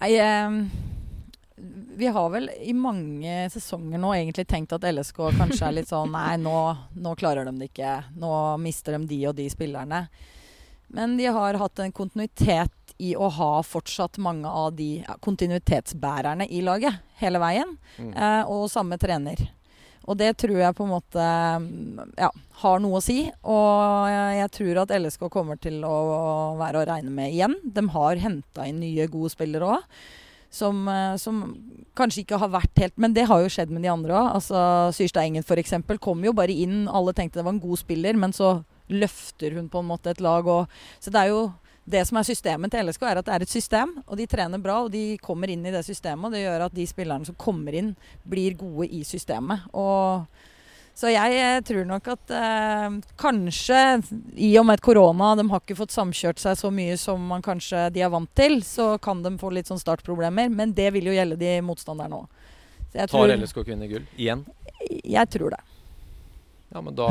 Nei, 0.00 0.12
eh, 0.18 0.60
vi 1.96 2.06
har 2.06 2.30
vel 2.30 2.50
i 2.60 2.72
mange 2.74 3.48
sesonger 3.50 4.00
nå 4.02 4.10
egentlig 4.16 4.46
tenkt 4.50 4.74
at 4.74 4.84
LSK 4.84 5.20
kanskje 5.38 5.68
er 5.68 5.76
litt 5.78 5.90
sånn 5.90 6.12
Nei, 6.16 6.36
nå, 6.42 6.56
nå 6.98 7.14
klarer 7.18 7.46
de 7.46 7.54
det 7.60 7.70
ikke. 7.70 7.96
Nå 8.18 8.32
mister 8.62 8.98
de 8.98 9.06
de 9.10 9.20
og 9.30 9.36
de 9.38 9.48
spillerne. 9.52 10.06
Men 10.94 11.16
de 11.18 11.26
har 11.32 11.58
hatt 11.58 11.80
en 11.82 11.94
kontinuitet 11.94 12.94
i 13.02 13.14
å 13.18 13.28
ha 13.38 13.50
fortsatt 13.66 14.18
mange 14.22 14.46
av 14.46 14.74
de 14.76 15.00
ja, 15.00 15.16
kontinuitetsbærerne 15.22 16.46
i 16.46 16.60
laget 16.62 17.00
hele 17.18 17.40
veien. 17.42 17.76
Mm. 17.98 18.12
Eh, 18.12 18.42
og 18.50 18.68
samme 18.70 18.98
trener. 19.02 19.42
Og 20.04 20.18
det 20.20 20.34
tror 20.40 20.58
jeg 20.60 20.76
på 20.76 20.84
en 20.84 20.92
måte 20.92 21.28
ja, 22.20 22.28
har 22.60 22.82
noe 22.82 22.98
å 22.98 23.04
si. 23.04 23.22
Og 23.48 24.10
jeg 24.36 24.50
tror 24.58 24.82
at 24.82 24.92
LSK 24.98 25.30
kommer 25.32 25.60
til 25.60 25.80
å 25.88 25.94
være 26.60 26.82
å 26.82 26.88
regne 26.90 27.12
med 27.14 27.32
igjen. 27.32 27.56
De 27.64 27.86
har 27.94 28.20
henta 28.20 28.68
inn 28.68 28.82
nye, 28.82 29.08
gode 29.10 29.32
spillere 29.32 29.78
òg. 29.78 29.88
Som, 30.54 30.84
eh, 30.86 31.16
som, 31.18 31.40
kanskje 31.98 32.20
ikke 32.22 32.38
har 32.38 32.52
vært 32.52 32.78
helt 32.78 33.00
Men 33.02 33.10
det 33.16 33.24
har 33.26 33.40
jo 33.42 33.48
skjedd 33.50 33.72
med 33.74 33.82
de 33.82 33.90
andre 33.90 34.14
òg. 34.14 34.28
Altså, 34.36 34.60
Syrstad 34.94 35.26
Engen 35.26 35.42
f.eks. 35.42 35.74
kom 35.98 36.22
jo 36.22 36.36
bare 36.36 36.54
inn. 36.54 36.84
Alle 36.86 37.16
tenkte 37.16 37.40
det 37.40 37.48
var 37.48 37.56
en 37.56 37.64
god 37.64 37.80
spiller, 37.80 38.14
men 38.14 38.36
så 38.36 38.60
løfter 38.92 39.56
hun 39.56 39.70
på 39.72 39.80
en 39.80 39.88
måte 39.88 40.12
et 40.12 40.22
lag. 40.22 40.46
Og, 40.46 40.70
så 41.00 41.10
det 41.10 41.24
er 41.24 41.32
jo 41.32 41.46
det 41.84 42.06
som 42.08 42.16
er 42.16 42.26
systemet 42.26 42.72
til 42.72 42.88
LSK, 42.88 43.02
er 43.04 43.20
at 43.20 43.26
det 43.28 43.34
er 43.34 43.44
et 43.44 43.52
system. 43.52 43.92
Og 44.06 44.16
de 44.20 44.26
trener 44.30 44.62
bra, 44.62 44.80
og 44.84 44.92
de 44.94 45.18
kommer 45.22 45.52
inn 45.52 45.66
i 45.66 45.74
det 45.74 45.84
systemet. 45.86 46.26
Og 46.28 46.34
det 46.34 46.44
gjør 46.44 46.66
at 46.68 46.76
de 46.76 46.86
spillerne 46.88 47.28
som 47.28 47.36
kommer 47.36 47.76
inn, 47.76 47.92
blir 48.24 48.56
gode 48.60 48.88
i 48.88 49.02
systemet. 49.04 49.66
Og 49.76 50.24
så 50.94 51.10
jeg 51.10 51.38
eh, 51.42 51.60
tror 51.66 51.88
nok 51.88 52.08
at 52.12 52.32
eh, 52.38 52.96
kanskje, 53.18 53.80
i 54.38 54.52
og 54.60 54.68
med 54.68 54.82
korona, 54.84 55.32
de 55.34 55.46
har 55.50 55.62
ikke 55.62 55.76
fått 55.80 55.94
samkjørt 55.94 56.38
seg 56.38 56.56
så 56.60 56.70
mye 56.70 56.94
som 57.00 57.20
man 57.32 57.42
kanskje 57.42 57.88
de 57.94 58.04
er 58.06 58.12
vant 58.14 58.30
til, 58.38 58.60
så 58.62 58.94
kan 59.02 59.24
de 59.24 59.34
få 59.40 59.50
litt 59.52 59.70
sånn 59.70 59.82
startproblemer. 59.82 60.52
Men 60.54 60.72
det 60.76 60.92
vil 60.94 61.10
jo 61.10 61.16
gjelde 61.16 61.40
de 61.40 61.58
motstanderne 61.66 62.22
òg. 62.22 62.42
Tar 62.94 63.34
LSK 63.34 63.64
kvinner 63.66 63.90
gull 63.90 64.04
igjen? 64.14 64.44
Jeg 64.86 65.26
tror 65.34 65.56
det. 65.56 65.62
Ja, 66.74 66.80
men 66.82 66.94
da, 66.98 67.06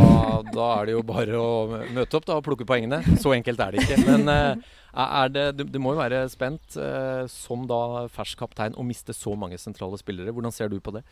da, 0.51 0.63
er 0.75 0.89
det 0.89 0.95
jo 0.98 1.01
bare 1.07 1.38
å 1.39 1.51
møte 1.96 2.17
opp 2.20 2.25
da, 2.27 2.36
og 2.36 2.43
plukke 2.43 2.65
poengene. 2.67 3.00
Så 3.15 3.32
enkelt 3.32 3.62
er 3.63 3.72
det 3.72 3.86
ikke. 3.86 4.01
Men 4.10 4.27
uh, 4.27 4.74
er 5.00 5.29
det, 5.32 5.46
du, 5.63 5.77
må 5.79 5.93
jo 5.96 6.01
være 6.01 6.25
spent 6.32 6.75
uh, 6.75 7.24
som 7.32 7.63
da 7.70 8.10
fersk 8.12 8.41
kaptein 8.43 8.75
å 8.75 8.84
miste 8.84 9.15
så 9.15 9.38
mange 9.39 9.55
sentrale 9.62 9.96
spillere. 10.01 10.36
Hvordan 10.36 10.51
ser 10.51 10.67
du 10.74 10.82
på 10.84 10.91
det? 10.98 11.05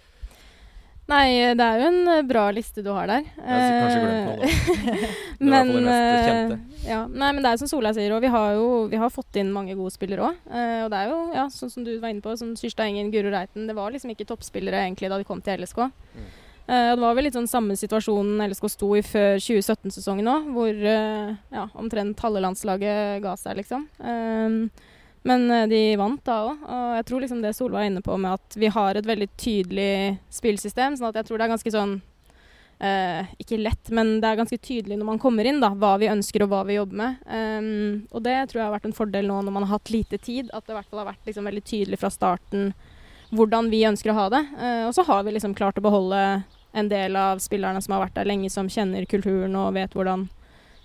Nei, 1.08 1.56
det 1.56 1.64
er 1.64 1.80
jo 1.82 1.88
en 1.90 2.12
eh, 2.12 2.20
bra 2.28 2.44
liste 2.56 2.84
du 2.84 2.92
har 2.94 3.08
der. 3.10 3.24
Jeg 3.26 3.64
har 3.64 3.80
kanskje 3.82 4.04
glemt 4.04 4.28
noe, 4.28 4.36
da. 4.44 5.08
men, 5.52 5.72
det 5.72 5.82
mest 5.88 6.28
kjente. 6.28 6.60
Ja, 6.86 7.00
nei, 7.08 7.32
men 7.32 7.42
det 7.42 7.56
er 7.56 7.64
som 7.64 7.72
Solveig 7.72 7.98
sier, 7.98 8.14
og 8.16 8.22
vi 8.24 8.30
har 8.32 8.54
jo 8.60 8.68
vi 8.92 9.00
har 9.02 9.12
fått 9.12 9.40
inn 9.42 9.50
mange 9.56 9.76
gode 9.80 9.96
spillere 9.96 10.28
òg. 10.30 10.46
Og 10.52 10.92
det 10.94 11.02
er 11.02 11.12
jo, 11.12 11.18
ja, 11.40 11.48
sånn 11.52 11.74
som 11.74 11.88
du 11.88 11.96
var 12.04 12.14
inne 12.14 12.24
på, 12.24 12.36
som 12.40 12.54
Syrstad 12.60 12.92
Engen, 12.92 13.12
Guro 13.16 13.34
Reiten 13.34 13.68
Det 13.68 13.76
var 13.76 13.92
liksom 13.96 14.14
ikke 14.14 14.28
toppspillere 14.30 14.86
egentlig 14.86 15.12
da 15.12 15.20
de 15.20 15.28
kom 15.28 15.44
til 15.44 15.64
LSK. 15.64 15.84
Mm. 16.20 16.32
Uh, 16.70 16.94
det 16.94 17.02
var 17.02 17.16
vel 17.18 17.26
litt 17.28 17.36
sånn 17.36 17.50
samme 17.50 17.76
situasjonen 17.80 18.44
LSK 18.46 18.68
sto 18.72 18.92
i 18.96 19.04
før 19.06 19.42
2017-sesongen 19.42 20.30
òg, 20.30 20.52
hvor 20.56 20.70
uh, 20.72 21.34
ja, 21.54 21.66
omtrent 21.80 22.22
halve 22.22 22.44
landslaget 22.46 23.22
ga 23.24 23.34
seg, 23.40 23.58
liksom. 23.60 23.88
Um, 23.98 24.62
men 25.28 25.48
uh, 25.50 25.66
de 25.70 25.82
vant 26.00 26.22
da 26.28 26.38
òg, 26.52 26.62
og 26.62 26.94
jeg 27.00 27.08
tror 27.10 27.26
liksom 27.26 27.42
det 27.44 27.56
Solveig 27.58 27.88
er 27.88 27.92
inne 27.92 28.06
på 28.06 28.16
med 28.22 28.38
at 28.38 28.62
vi 28.62 28.70
har 28.72 28.98
et 28.98 29.10
veldig 29.10 29.28
tydelig 29.42 29.92
spillsystem, 30.34 30.96
sånn 30.98 31.10
at 31.10 31.20
jeg 31.20 31.30
tror 31.30 31.42
det 31.42 31.48
er 31.48 31.54
ganske 31.56 31.76
sånn 31.76 32.00
Ikke 33.38 33.60
lett, 33.62 33.92
men 33.94 34.16
det 34.24 34.26
er 34.26 34.40
ganske 34.40 34.58
tydelig 34.58 34.96
når 34.98 35.06
man 35.06 35.20
kommer 35.22 35.46
inn, 35.46 35.60
da, 35.62 35.70
hva 35.78 35.92
vi 36.02 36.08
ønsker 36.10 36.42
og 36.42 36.50
hva 36.50 36.64
vi 36.66 36.80
jobber 36.80 36.98
med. 36.98 37.20
Um, 37.30 38.08
og 38.10 38.24
det 38.26 38.34
tror 38.50 38.58
jeg 38.58 38.66
har 38.66 38.74
vært 38.74 38.88
en 38.90 38.96
fordel 38.98 39.30
nå 39.30 39.36
når 39.46 39.54
man 39.54 39.68
har 39.68 39.76
hatt 39.76 39.92
lite 39.94 40.18
tid, 40.18 40.50
at 40.50 40.66
det 40.66 40.74
i 40.74 40.80
hvert 40.80 40.90
fall 40.90 41.04
har 41.04 41.12
vært 41.12 41.30
liksom 41.30 41.46
veldig 41.46 41.62
tydelig 41.62 42.02
fra 42.02 42.10
starten 42.10 42.72
hvordan 43.32 43.72
vi 43.72 43.86
ønsker 43.88 44.12
å 44.12 44.18
ha 44.18 44.26
det. 44.34 44.42
og 44.88 44.92
så 44.96 45.06
har 45.08 45.24
vi 45.24 45.32
liksom 45.36 45.56
klart 45.56 45.80
å 45.80 45.84
beholde 45.86 46.20
en 46.72 46.90
del 46.92 47.16
av 47.16 47.40
spillerne 47.44 47.82
som 47.82 47.96
har 47.96 48.06
vært 48.06 48.20
der 48.20 48.30
lenge, 48.30 48.52
som 48.52 48.70
kjenner 48.72 49.08
kulturen 49.10 49.56
og 49.60 49.74
vet 49.76 49.96
hvordan 49.96 50.28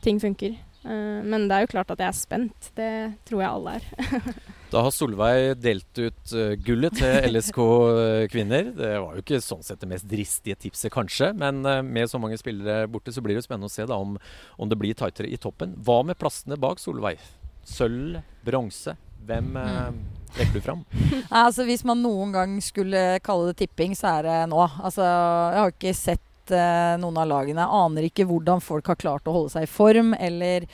ting 0.05 0.21
funker. 0.23 0.57
Uh, 0.87 1.23
men 1.27 1.49
det 1.51 1.57
er 1.57 1.65
jo 1.65 1.73
klart 1.73 1.91
at 1.91 2.03
jeg 2.03 2.09
er 2.09 2.19
spent. 2.19 2.69
Det 2.79 2.91
tror 3.27 3.43
jeg 3.43 3.51
alle 3.51 3.77
er. 3.79 3.87
da 4.73 4.83
har 4.87 4.95
Solveig 4.95 5.57
delt 5.59 5.99
ut 5.99 6.35
uh, 6.35 6.55
gullet 6.63 6.99
til 6.99 7.31
LSK 7.33 7.59
eh, 7.63 8.27
kvinner. 8.31 8.71
Det 8.77 8.93
var 9.03 9.17
jo 9.17 9.25
ikke 9.25 9.43
sånn 9.43 9.65
sett 9.67 9.83
det 9.83 9.91
mest 9.91 10.07
dristige 10.11 10.59
tipset, 10.67 10.93
kanskje. 10.95 11.33
Men 11.39 11.63
uh, 11.67 11.81
med 11.87 12.11
så 12.11 12.23
mange 12.23 12.39
spillere 12.39 12.87
borte, 12.91 13.15
så 13.15 13.25
blir 13.25 13.35
det 13.35 13.43
jo 13.43 13.49
spennende 13.49 13.71
å 13.71 13.77
se 13.77 13.87
da, 13.89 13.99
om, 13.99 14.15
om, 14.57 14.71
det 14.71 14.79
blir 14.79 14.99
tightere 14.99 15.31
i 15.31 15.41
toppen. 15.43 15.75
Hva 15.87 16.03
med 16.07 16.19
plassene 16.21 16.59
bak 16.61 16.83
Solveig? 16.83 17.19
Sølv, 17.67 18.23
bronse. 18.47 18.95
Hvem 19.27 19.57
mm 19.57 20.16
Trekker 20.35 20.59
du 20.59 20.65
fram? 20.65 20.85
Nei, 21.31 21.43
altså 21.43 21.67
Hvis 21.69 21.85
man 21.87 22.03
noen 22.05 22.35
gang 22.35 22.59
skulle 22.65 23.19
kalle 23.25 23.51
det 23.51 23.61
tipping, 23.63 23.97
så 23.99 24.19
er 24.19 24.29
det 24.29 24.37
nå. 24.53 24.61
Altså, 24.63 25.07
Jeg 25.07 25.63
har 25.63 25.75
ikke 25.75 25.97
sett 25.97 26.55
uh, 26.55 26.95
noen 27.03 27.23
av 27.23 27.31
lagene. 27.31 27.65
Jeg 27.65 27.83
aner 27.87 28.09
ikke 28.11 28.29
hvordan 28.29 28.63
folk 28.65 28.93
har 28.93 29.01
klart 29.01 29.29
å 29.29 29.35
holde 29.37 29.55
seg 29.57 29.67
i 29.67 29.71
form, 29.71 30.15
eller 30.19 30.69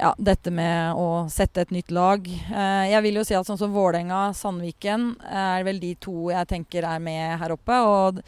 ja, 0.00 0.14
dette 0.16 0.52
med 0.54 0.96
å 0.96 1.26
sette 1.32 1.66
et 1.66 1.74
nytt 1.74 1.92
lag. 1.92 2.24
Uh, 2.52 2.86
jeg 2.90 3.04
vil 3.06 3.20
jo 3.20 3.26
si 3.26 3.36
at 3.36 3.48
sånn 3.48 3.60
som 3.60 3.74
Vålerenga, 3.74 4.30
Sandviken 4.36 5.12
er 5.26 5.66
vel 5.66 5.82
de 5.82 5.94
to 6.00 6.30
jeg 6.32 6.48
tenker 6.50 6.88
er 6.88 7.04
med 7.04 7.36
her 7.42 7.56
oppe. 7.58 7.84
og 7.84 8.24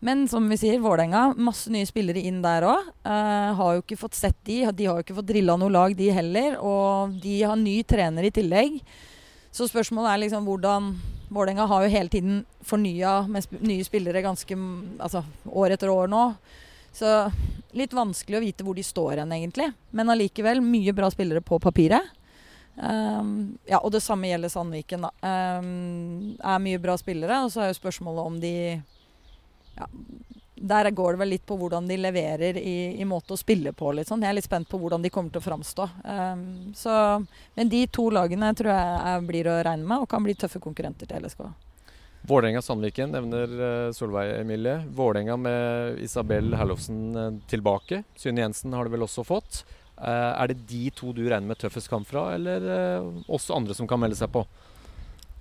men 0.00 0.24
som 0.28 0.46
vi 0.48 0.56
sier, 0.56 0.78
Vålerenga, 0.80 1.34
masse 1.36 1.68
nye 1.72 1.84
spillere 1.88 2.22
inn 2.24 2.40
der 2.40 2.64
òg. 2.64 2.86
Uh, 3.04 3.52
har 3.58 3.74
jo 3.76 3.82
ikke 3.82 3.98
fått 4.00 4.16
sett 4.16 4.38
de. 4.48 4.62
De 4.72 4.86
har 4.88 4.96
jo 4.96 5.04
ikke 5.04 5.16
fått 5.18 5.28
drilla 5.28 5.58
noe 5.60 5.72
lag, 5.72 5.92
de 5.96 6.08
heller. 6.16 6.56
Og 6.64 7.18
de 7.20 7.34
har 7.44 7.60
ny 7.60 7.82
trener 7.84 8.24
i 8.24 8.32
tillegg. 8.32 8.78
Så 9.50 9.68
spørsmålet 9.70 10.12
er 10.12 10.22
liksom 10.24 10.46
hvordan 10.46 10.92
Vålerenga 11.30 11.66
har 11.70 11.84
jo 11.84 11.92
hele 11.92 12.10
tiden 12.10 12.40
fornya 12.66 13.20
med 13.30 13.44
sp 13.46 13.60
nye 13.62 13.84
spillere 13.86 14.22
ganske 14.24 14.56
altså, 14.98 15.22
år 15.46 15.76
etter 15.76 15.92
år 15.92 16.10
nå. 16.10 16.24
Så 16.90 17.06
litt 17.78 17.94
vanskelig 17.94 18.38
å 18.38 18.42
vite 18.42 18.66
hvor 18.66 18.74
de 18.74 18.82
står 18.82 19.22
hen, 19.22 19.34
egentlig. 19.36 19.68
Men 19.94 20.10
allikevel 20.10 20.62
mye 20.64 20.94
bra 20.96 21.10
spillere 21.14 21.42
på 21.46 21.60
papiret. 21.62 22.10
Um, 22.74 23.58
ja, 23.68 23.78
og 23.78 23.92
det 23.94 24.02
samme 24.02 24.30
gjelder 24.30 24.50
Sandviken. 24.50 25.06
da. 25.06 25.12
Um, 25.60 26.34
er 26.34 26.64
mye 26.66 26.82
bra 26.82 26.96
spillere, 26.98 27.44
og 27.44 27.54
så 27.54 27.62
er 27.62 27.70
jo 27.70 27.78
spørsmålet 27.78 28.26
om 28.26 28.40
de 28.42 28.54
ja, 29.78 29.86
der 30.60 30.90
går 30.90 31.14
det 31.14 31.20
vel 31.22 31.30
litt 31.32 31.46
på 31.48 31.56
hvordan 31.56 31.86
de 31.88 31.96
leverer 31.96 32.58
i, 32.60 33.00
i 33.00 33.06
måte 33.08 33.32
å 33.32 33.40
spille 33.40 33.72
på. 33.72 33.94
Litt 33.96 34.10
sånn. 34.10 34.20
Jeg 34.20 34.32
er 34.32 34.36
litt 34.36 34.48
spent 34.48 34.68
på 34.68 34.78
hvordan 34.80 35.00
de 35.00 35.10
kommer 35.12 35.32
til 35.32 35.40
å 35.40 35.46
framstå. 35.46 35.86
Um, 36.04 36.44
så, 36.76 36.92
men 37.56 37.72
de 37.72 37.86
to 37.88 38.10
lagene 38.12 38.52
tror 38.58 38.70
jeg 38.74 39.00
er, 39.12 39.24
blir 39.24 39.48
å 39.48 39.56
regne 39.64 39.88
med, 39.88 40.04
og 40.04 40.10
kan 40.12 40.24
bli 40.24 40.36
tøffe 40.36 40.60
konkurrenter 40.62 41.08
til 41.08 41.24
LSK. 41.24 41.46
Vålerenga-Sandviken 42.28 43.16
nevner 43.16 43.56
uh, 43.56 43.92
Solveig 43.96 44.34
Emilie. 44.42 44.82
Vålerenga 44.92 45.38
med 45.40 46.02
Isabel 46.04 46.52
Herlovsen 46.60 47.04
uh, 47.16 47.28
tilbake. 47.48 48.02
Synne 48.20 48.44
Jensen 48.44 48.76
har 48.76 48.84
det 48.84 48.98
vel 48.98 49.08
også 49.08 49.24
fått. 49.24 49.62
Uh, 49.96 50.36
er 50.36 50.52
det 50.52 50.60
de 50.68 50.90
to 50.92 51.14
du 51.16 51.24
regner 51.24 51.54
med 51.54 51.60
tøffest 51.60 51.88
kamp 51.88 52.08
fra, 52.08 52.34
eller 52.36 52.68
også 53.32 53.56
andre 53.56 53.76
som 53.76 53.88
kan 53.88 54.00
melde 54.00 54.20
seg 54.20 54.28
på? 54.36 54.44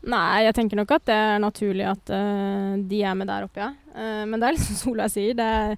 Nei, 0.07 0.45
jeg 0.45 0.55
tenker 0.55 0.79
nok 0.79 0.93
at 0.95 1.07
det 1.09 1.15
er 1.15 1.41
naturlig 1.43 1.87
at 1.89 2.11
uh, 2.13 2.77
de 2.87 3.01
er 3.03 3.17
med 3.19 3.27
der 3.27 3.47
oppe, 3.49 3.59
ja. 3.59 3.73
Uh, 3.91 4.23
men 4.29 4.39
det 4.39 4.47
er 4.47 4.55
liksom 4.55 4.77
Solveig 4.83 5.11
sier, 5.11 5.35
det 5.35 5.47
har 5.49 5.75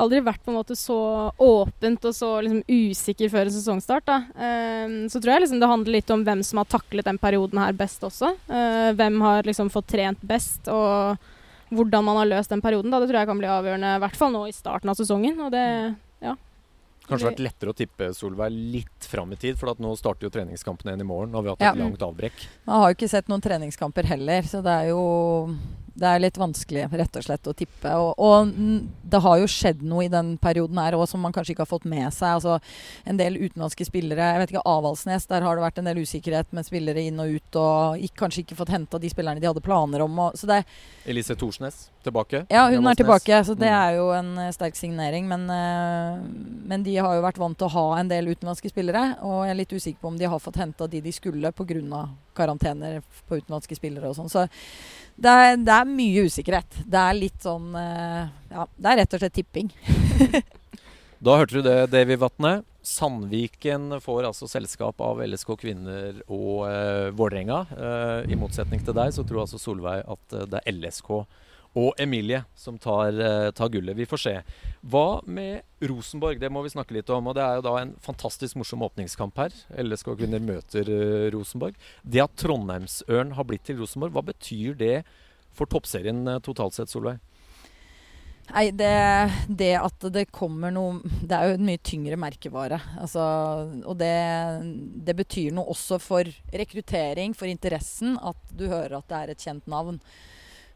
aldri 0.00 0.22
vært 0.24 0.40
på 0.40 0.48
en 0.48 0.56
måte 0.56 0.76
så 0.80 0.96
åpent 1.44 2.06
og 2.08 2.14
så 2.16 2.30
liksom 2.40 2.62
usikker 2.64 3.28
før 3.32 3.50
en 3.50 3.56
sesongstart. 3.58 4.06
Da. 4.08 4.22
Uh, 4.32 5.04
så 5.12 5.20
tror 5.20 5.34
jeg 5.34 5.44
liksom 5.44 5.60
det 5.60 5.72
handler 5.74 5.98
litt 5.98 6.14
om 6.14 6.24
hvem 6.24 6.44
som 6.46 6.62
har 6.62 6.70
taklet 6.72 7.10
den 7.10 7.20
perioden 7.20 7.60
her 7.60 7.76
best 7.76 8.06
også. 8.06 8.32
hvem 8.96 9.20
har 9.26 9.44
liksom 9.48 9.68
fått 9.72 9.92
trent 9.92 10.24
best, 10.24 10.70
og 10.72 11.20
hvordan 11.70 12.06
man 12.06 12.22
har 12.22 12.30
løst 12.32 12.50
den 12.50 12.64
perioden. 12.64 12.90
Da. 12.90 13.02
Det 13.02 13.10
tror 13.10 13.20
jeg 13.20 13.28
kan 13.28 13.42
bli 13.42 13.50
avgjørende, 13.50 13.96
i 13.98 14.04
hvert 14.06 14.16
fall 14.18 14.32
nå 14.32 14.46
i 14.48 14.56
starten 14.56 14.90
av 14.90 14.96
sesongen. 14.98 15.36
Og 15.44 15.52
det, 15.52 15.66
Kanskje 17.10 17.30
vært 17.32 17.42
lettere 17.44 17.72
å 17.72 17.76
tippe 17.76 18.10
Solveig 18.16 18.54
litt 18.54 19.08
fram 19.10 19.34
i 19.34 19.38
tid, 19.40 19.58
for 19.58 19.74
nå 19.82 19.92
starter 19.98 20.28
jo 20.28 20.32
treningskampene 20.34 20.94
igjen 20.94 21.04
i 21.04 21.08
morgen. 21.08 21.34
Og 21.34 21.44
vi 21.44 21.52
har 21.52 21.58
hatt 21.58 21.74
et 21.74 21.82
langt 21.82 22.04
avbrekk. 22.06 22.44
Man 22.68 22.84
har 22.84 22.92
jo 22.92 22.98
ikke 22.98 23.10
sett 23.10 23.30
noen 23.32 23.44
treningskamper 23.44 24.08
heller, 24.12 24.46
så 24.46 24.62
det 24.64 24.76
er 24.84 24.92
jo 24.92 25.02
det 26.00 26.08
er 26.08 26.22
litt 26.22 26.38
vanskelig 26.40 26.86
rett 26.96 27.18
og 27.18 27.24
slett 27.26 27.48
å 27.50 27.54
tippe. 27.56 27.92
Og, 28.00 28.14
og 28.16 28.52
det 29.12 29.20
har 29.24 29.40
jo 29.40 29.48
skjedd 29.50 29.82
noe 29.84 30.06
i 30.06 30.12
den 30.12 30.32
perioden 30.40 30.80
her 30.80 30.96
òg 30.96 31.06
som 31.10 31.20
man 31.24 31.34
kanskje 31.36 31.54
ikke 31.54 31.66
har 31.66 31.70
fått 31.70 31.88
med 31.88 32.08
seg. 32.16 32.38
Altså, 32.38 32.56
en 33.04 33.20
del 33.20 33.36
utenlandske 33.36 33.86
spillere. 33.88 34.32
Jeg 34.32 34.42
vet 34.42 34.54
ikke, 34.54 34.64
Avaldsnes, 34.70 35.28
der 35.30 35.44
har 35.44 35.58
det 35.58 35.66
vært 35.66 35.80
en 35.82 35.90
del 35.90 36.02
usikkerhet 36.04 36.54
med 36.56 36.68
spillere 36.68 37.04
inn 37.04 37.20
og 37.20 37.36
ut. 37.36 37.60
Og 37.60 38.06
ikke, 38.06 38.18
kanskje 38.24 38.44
ikke 38.44 38.58
fått 38.62 38.72
henta 38.74 39.00
de 39.02 39.12
spillerne 39.12 39.42
de 39.42 39.50
hadde 39.50 39.64
planer 39.64 40.04
om. 40.06 40.22
Og, 40.26 40.38
så 40.40 40.48
det, 40.50 40.62
Elise 41.10 41.36
Thorsnes 41.36 41.88
tilbake? 42.04 42.44
Ja, 42.48 42.66
hun 42.72 42.88
er 42.88 42.96
tilbake. 42.96 43.42
Så 43.44 43.56
det 43.58 43.68
mm. 43.68 43.78
er 43.82 43.98
jo 43.98 44.08
en 44.16 44.32
uh, 44.38 44.48
sterk 44.56 44.78
signering. 44.78 45.28
Men, 45.28 45.46
uh, 45.52 46.24
men, 46.70 46.86
de 46.86 46.96
har 46.96 47.18
jo 47.18 47.26
vært 47.26 47.40
vant 47.42 47.58
til 47.58 47.68
å 47.68 47.74
ha 47.76 47.86
en 48.00 48.10
del 48.10 48.32
utenlandske 48.32 48.72
spillere. 48.72 49.04
Og 49.26 49.44
jeg 49.44 49.54
er 49.54 49.60
litt 49.60 49.76
usikker 49.76 50.00
på 50.00 50.14
om 50.14 50.18
de 50.20 50.30
har 50.32 50.42
fått 50.42 50.60
henta 50.62 50.88
de 50.90 51.04
de 51.04 51.14
skulle 51.14 51.52
pga. 51.52 52.06
Karantener 52.40 52.98
på 53.28 53.38
utenlandske 53.38 53.76
spillere 53.78 54.10
og 54.10 54.16
sånn. 54.18 54.32
Så 54.32 54.46
det 55.20 55.36
er, 55.36 55.60
det 55.60 55.76
er, 55.76 55.92
mye 56.00 56.24
usikkerhet. 56.26 56.80
Det 56.88 57.04
er 57.04 57.18
litt 57.18 57.44
sånn 57.44 57.74
uh, 57.76 58.24
Ja, 58.50 58.66
det 58.76 58.90
er 58.90 59.00
rett 59.02 59.16
og 59.16 59.22
slett 59.22 59.36
tipping. 59.36 59.70
da 61.26 61.36
hørte 61.36 61.60
du 61.60 61.66
det, 61.66 61.78
Davy 61.92 62.16
Vatne. 62.20 62.60
Sandviken 62.82 64.00
får 64.00 64.24
altså 64.30 64.48
selskap 64.48 65.02
av 65.04 65.20
LSK 65.20 65.52
kvinner 65.60 66.22
og 66.32 66.64
eh, 66.70 67.10
Vålerenga. 67.12 67.58
Eh, 67.76 68.32
I 68.32 68.38
motsetning 68.40 68.80
til 68.86 68.96
deg 68.96 69.12
så 69.12 69.24
tror 69.28 69.42
altså 69.42 69.60
Solveig 69.60 70.00
at 70.00 70.36
uh, 70.36 70.46
det 70.48 70.62
er 70.62 70.78
LSK 70.78 71.10
og 71.78 71.94
Emilie 72.02 72.42
som 72.58 72.78
tar, 72.78 73.14
uh, 73.14 73.50
tar, 73.54 73.70
gullet. 73.70 73.96
Vi 73.96 74.08
får 74.08 74.22
se. 74.24 74.34
Hva 74.82 75.20
med 75.26 75.62
Rosenborg? 75.86 76.40
Det 76.42 76.50
må 76.50 76.64
vi 76.64 76.72
snakke 76.72 76.96
litt 76.96 77.10
om. 77.14 77.30
og 77.30 77.36
Det 77.38 77.44
er 77.44 77.58
jo 77.60 77.66
da 77.68 77.76
en 77.78 77.94
fantastisk 78.02 78.58
morsom 78.58 78.82
åpningskamp 78.88 79.38
her. 79.38 79.54
LSK 79.78 80.14
kvinner 80.18 80.42
møter 80.42 80.90
uh, 80.90 81.30
Rosenborg. 81.34 81.78
Det 82.02 82.24
at 82.24 82.36
Trondheimsørn 82.42 83.36
har 83.38 83.46
blitt 83.46 83.68
til 83.70 83.78
Rosenborg, 83.82 84.16
hva 84.16 84.26
betyr 84.32 84.78
det 84.80 84.96
for 85.54 85.70
toppserien 85.70 86.24
uh, 86.26 86.40
totalt 86.42 86.74
sett, 86.74 86.90
Solveig? 86.90 87.20
Nei, 88.50 88.70
det, 88.74 88.94
det, 89.46 89.74
at 89.78 90.06
det 90.10 90.24
kommer 90.34 90.72
noe 90.74 91.04
Det 91.06 91.36
er 91.36 91.52
jo 91.52 91.58
en 91.58 91.68
mye 91.68 91.80
tyngre 91.86 92.18
merkevare. 92.18 92.80
Altså, 92.98 93.22
og 93.84 93.94
det, 94.00 94.10
det, 95.06 95.14
betyr 95.22 95.54
noe 95.54 95.70
også 95.70 96.00
for 96.02 96.26
rekruttering, 96.50 97.36
for 97.38 97.50
interessen, 97.50 98.16
at 98.18 98.50
du 98.50 98.66
hører 98.66 98.98
at 98.98 99.10
det 99.10 99.20
er 99.20 99.34
et 99.34 99.46
kjent 99.46 99.70
navn. 99.70 100.00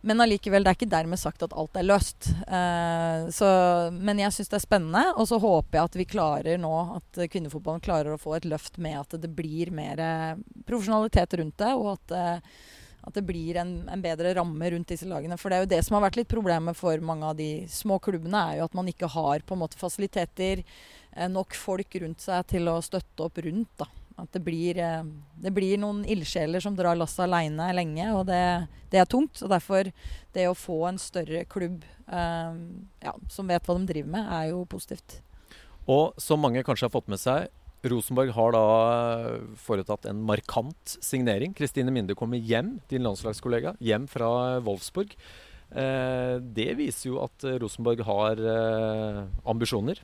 Men 0.05 0.21
allikevel, 0.21 0.65
det 0.65 0.71
er 0.71 0.77
ikke 0.77 0.93
dermed 0.93 1.21
sagt 1.21 1.43
at 1.47 1.55
alt 1.57 1.79
er 1.81 1.87
løst. 1.87 2.29
Eh, 2.45 3.25
så, 3.33 3.49
men 3.95 4.21
jeg 4.21 4.35
syns 4.37 4.53
det 4.53 4.59
er 4.59 4.65
spennende, 4.67 5.05
og 5.17 5.29
så 5.31 5.39
håper 5.41 5.79
jeg 5.79 5.89
at 5.89 5.97
vi 5.97 6.07
klarer 6.11 6.61
nå 6.61 6.73
at 6.99 7.21
kvinnefotballen 7.33 7.85
klarer 7.85 8.13
å 8.13 8.21
få 8.21 8.35
et 8.37 8.49
løft 8.49 8.77
med 8.85 8.99
at 9.01 9.17
det 9.23 9.33
blir 9.33 9.73
mer 9.73 10.03
eh, 10.05 10.43
profesjonalitet 10.69 11.39
rundt 11.41 11.57
det, 11.63 11.73
og 11.81 11.95
at, 11.95 12.13
uh, 12.13 13.01
at 13.09 13.17
det 13.17 13.25
blir 13.25 13.57
en, 13.61 13.73
en, 13.89 14.05
bedre 14.05 14.35
ramme 14.37 14.71
rundt 14.75 14.93
disse 14.93 15.09
lagene. 15.09 15.41
For 15.41 15.49
det 15.49 15.57
er 15.57 15.65
jo 15.65 15.73
det 15.73 15.81
som 15.89 15.97
har 15.97 16.05
vært 16.07 16.21
litt 16.21 16.33
problemet 16.33 16.77
for 16.77 17.01
mange 17.05 17.33
av 17.33 17.41
de 17.41 17.51
små 17.73 17.97
klubbene, 18.05 18.45
er 18.45 18.61
jo 18.61 18.69
at 18.69 18.77
man 18.77 18.93
ikke 18.93 19.13
har 19.17 19.45
på 19.45 19.57
en 19.57 19.65
måte 19.65 19.81
fasiliteter, 19.81 20.67
uh, 21.17 21.31
nok 21.33 21.57
folk 21.57 21.97
rundt 22.05 22.29
seg 22.29 22.45
til 22.53 22.69
å 22.69 22.81
støtte 22.85 23.25
opp 23.25 23.41
rundt. 23.49 23.73
da. 23.81 23.89
At 24.21 24.31
det 24.31 24.45
blir, 24.47 24.79
eh, 24.79 25.03
det 25.43 25.51
blir 25.55 25.81
noen 25.83 26.05
ildsjeler 26.07 26.63
som 26.63 26.77
drar 26.79 26.95
lasset 26.99 27.25
aleine 27.27 27.73
lenge, 27.75 28.07
og 28.15 28.29
det, 28.29 28.69
det, 28.93 29.01
er 29.03 29.11
tungt. 29.11 29.43
Og 29.43 29.51
derfor, 29.51 29.91
det 30.37 30.47
å 30.47 30.55
få 30.55 30.85
en 30.91 31.01
større 31.03 31.43
klubb 31.51 31.83
eh, 32.07 32.61
ja, 33.03 33.17
som 33.33 33.51
vet 33.51 33.67
hva 33.67 33.79
de 33.79 33.91
driver 33.91 34.15
med, 34.15 34.31
er 34.39 34.53
jo 34.53 34.63
positivt. 34.71 35.19
Og 35.91 36.15
som 36.23 36.41
mange 36.41 36.63
kanskje 36.65 36.87
har 36.87 36.95
fått 36.95 37.11
med 37.13 37.21
seg, 37.21 37.51
Rosenborg 37.85 38.31
har 38.33 38.55
da 38.55 38.67
foretatt 39.61 40.07
en 40.09 40.23
markant 40.25 40.95
signering. 41.05 41.53
Kristine 41.57 41.93
Minde 41.93 42.17
kommer 42.17 42.41
hjem, 42.41 42.79
din 42.89 43.05
landslagskollega, 43.05 43.75
hjem 43.85 44.07
fra 44.09 44.31
Wolfsburg. 44.65 45.13
Eh, 45.75 46.39
det 46.55 46.71
viser 46.79 47.11
jo 47.11 47.21
at 47.27 47.45
Rosenborg 47.61 48.01
har 48.07 48.41
eh, 48.41 49.21
ambisjoner. 49.51 50.01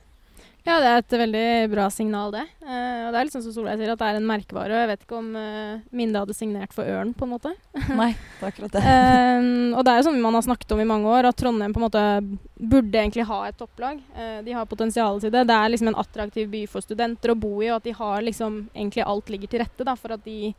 Ja, 0.61 0.75
det 0.77 0.89
er 0.89 0.99
et 0.99 1.13
veldig 1.23 1.45
bra 1.71 1.87
signal, 1.89 2.29
det. 2.35 2.43
Uh, 2.61 3.07
og 3.07 3.15
det 3.15 3.21
er 3.21 3.31
sånn 3.33 3.43
som 3.47 3.53
Solveig 3.55 3.79
sier, 3.79 3.89
at 3.95 4.01
det 4.01 4.09
er 4.11 4.19
en 4.19 4.27
merkevare. 4.29 4.75
Og 4.75 4.83
jeg 4.83 4.89
vet 4.91 5.05
ikke 5.07 5.17
om 5.17 5.31
uh, 5.33 5.79
Minde 5.97 6.21
hadde 6.21 6.35
signert 6.37 6.75
for 6.75 6.85
Ørn, 6.85 7.15
på 7.17 7.25
en 7.25 7.33
måte. 7.33 7.53
Nei, 7.97 8.11
det 8.13 8.45
er 8.45 8.51
akkurat 8.51 8.75
det. 8.77 8.83
uh, 8.85 9.73
og 9.73 9.81
det 9.87 9.93
er 9.93 10.01
jo 10.01 10.07
sånn 10.11 10.21
man 10.21 10.37
har 10.37 10.45
snakket 10.45 10.75
om 10.75 10.83
i 10.83 10.87
mange 10.91 11.09
år, 11.09 11.31
at 11.31 11.39
Trondheim 11.41 11.73
på 11.73 11.81
en 11.81 11.87
måte 11.87 12.05
burde 12.61 13.01
egentlig 13.01 13.25
ha 13.25 13.39
et 13.47 13.57
topplag. 13.57 14.03
de 14.45 14.53
har 14.53 14.69
potensialet 14.69 15.25
til 15.25 15.33
det. 15.33 15.47
Det 15.49 15.57
er 15.57 15.71
liksom 15.73 15.89
en 15.89 16.01
attraktiv 16.03 16.51
by 16.51 16.65
for 16.69 16.85
studenter 16.85 17.33
å 17.33 17.39
bo 17.41 17.55
i, 17.63 17.71
og 17.71 17.79
at 17.79 17.87
de 17.89 17.95
har 17.97 18.21
liksom 18.21 18.67
egentlig 18.75 19.07
alt 19.07 19.33
ligger 19.33 19.49
til 19.49 19.63
rette 19.63 19.87
da, 19.87 19.97
for 19.97 20.13
at 20.13 20.21
de 20.27 20.53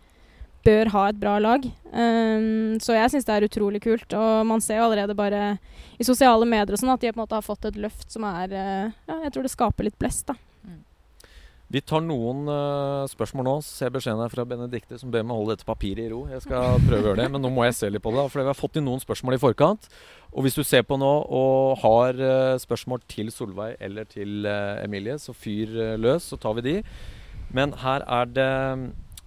bør 0.66 0.90
ha 0.94 1.08
et 1.10 1.18
bra 1.20 1.36
lag. 1.42 1.66
Um, 1.92 2.78
så 2.82 2.96
jeg 2.96 3.12
syns 3.12 3.26
det 3.28 3.34
er 3.34 3.48
utrolig 3.48 3.82
kult. 3.84 4.14
Og 4.16 4.46
man 4.48 4.62
ser 4.64 4.80
jo 4.80 4.86
allerede 4.86 5.16
bare 5.18 5.56
i 5.98 6.06
sosiale 6.06 6.46
medier 6.48 6.74
og 6.74 6.80
sånn 6.80 6.94
at 6.94 7.02
de 7.02 7.12
på 7.12 7.18
en 7.18 7.24
måte 7.24 7.38
har 7.38 7.46
fått 7.46 7.68
et 7.68 7.78
løft 7.80 8.10
som 8.12 8.26
er 8.28 8.54
uh, 8.54 8.88
Ja, 9.08 9.20
jeg 9.26 9.34
tror 9.34 9.46
det 9.46 9.52
skaper 9.54 9.88
litt 9.88 9.98
blest, 10.00 10.26
da. 10.30 10.36
Mm. 10.66 10.80
Vi 11.72 11.82
tar 11.84 12.04
noen 12.06 12.46
uh, 12.48 13.04
spørsmål 13.10 13.48
nå. 13.48 13.56
Ser 13.66 13.92
beskjeden 13.94 14.22
her 14.22 14.32
fra 14.32 14.46
Benedicte 14.48 14.98
som 15.00 15.12
ber 15.12 15.26
meg 15.26 15.38
holde 15.38 15.56
dette 15.56 15.68
papiret 15.68 16.06
i 16.06 16.10
ro. 16.12 16.24
Jeg 16.30 16.46
skal 16.46 16.78
prøve 16.88 17.02
å 17.02 17.10
gjøre 17.10 17.22
det, 17.24 17.30
men 17.34 17.44
nå 17.44 17.52
må 17.52 17.66
jeg 17.66 17.78
se 17.78 17.90
litt 17.90 18.04
på 18.04 18.14
det. 18.14 18.26
For 18.32 18.42
vi 18.42 18.50
har 18.52 18.58
fått 18.58 18.78
inn 18.80 18.86
noen 18.88 19.02
spørsmål 19.02 19.38
i 19.38 19.42
forkant. 19.42 19.90
Og 20.32 20.46
hvis 20.46 20.56
du 20.56 20.62
ser 20.64 20.86
på 20.88 20.96
nå 21.00 21.12
og 21.26 21.82
har 21.82 22.22
uh, 22.22 22.60
spørsmål 22.62 23.02
til 23.10 23.34
Solveig 23.34 23.76
eller 23.82 24.06
til 24.08 24.46
Emilie, 24.46 25.18
så 25.20 25.34
fyr 25.36 25.98
løs, 26.00 26.30
så 26.30 26.38
tar 26.40 26.56
vi 26.60 26.68
de. 26.70 26.76
Men 27.52 27.74
her 27.82 28.04
er 28.08 28.30
det 28.32 28.52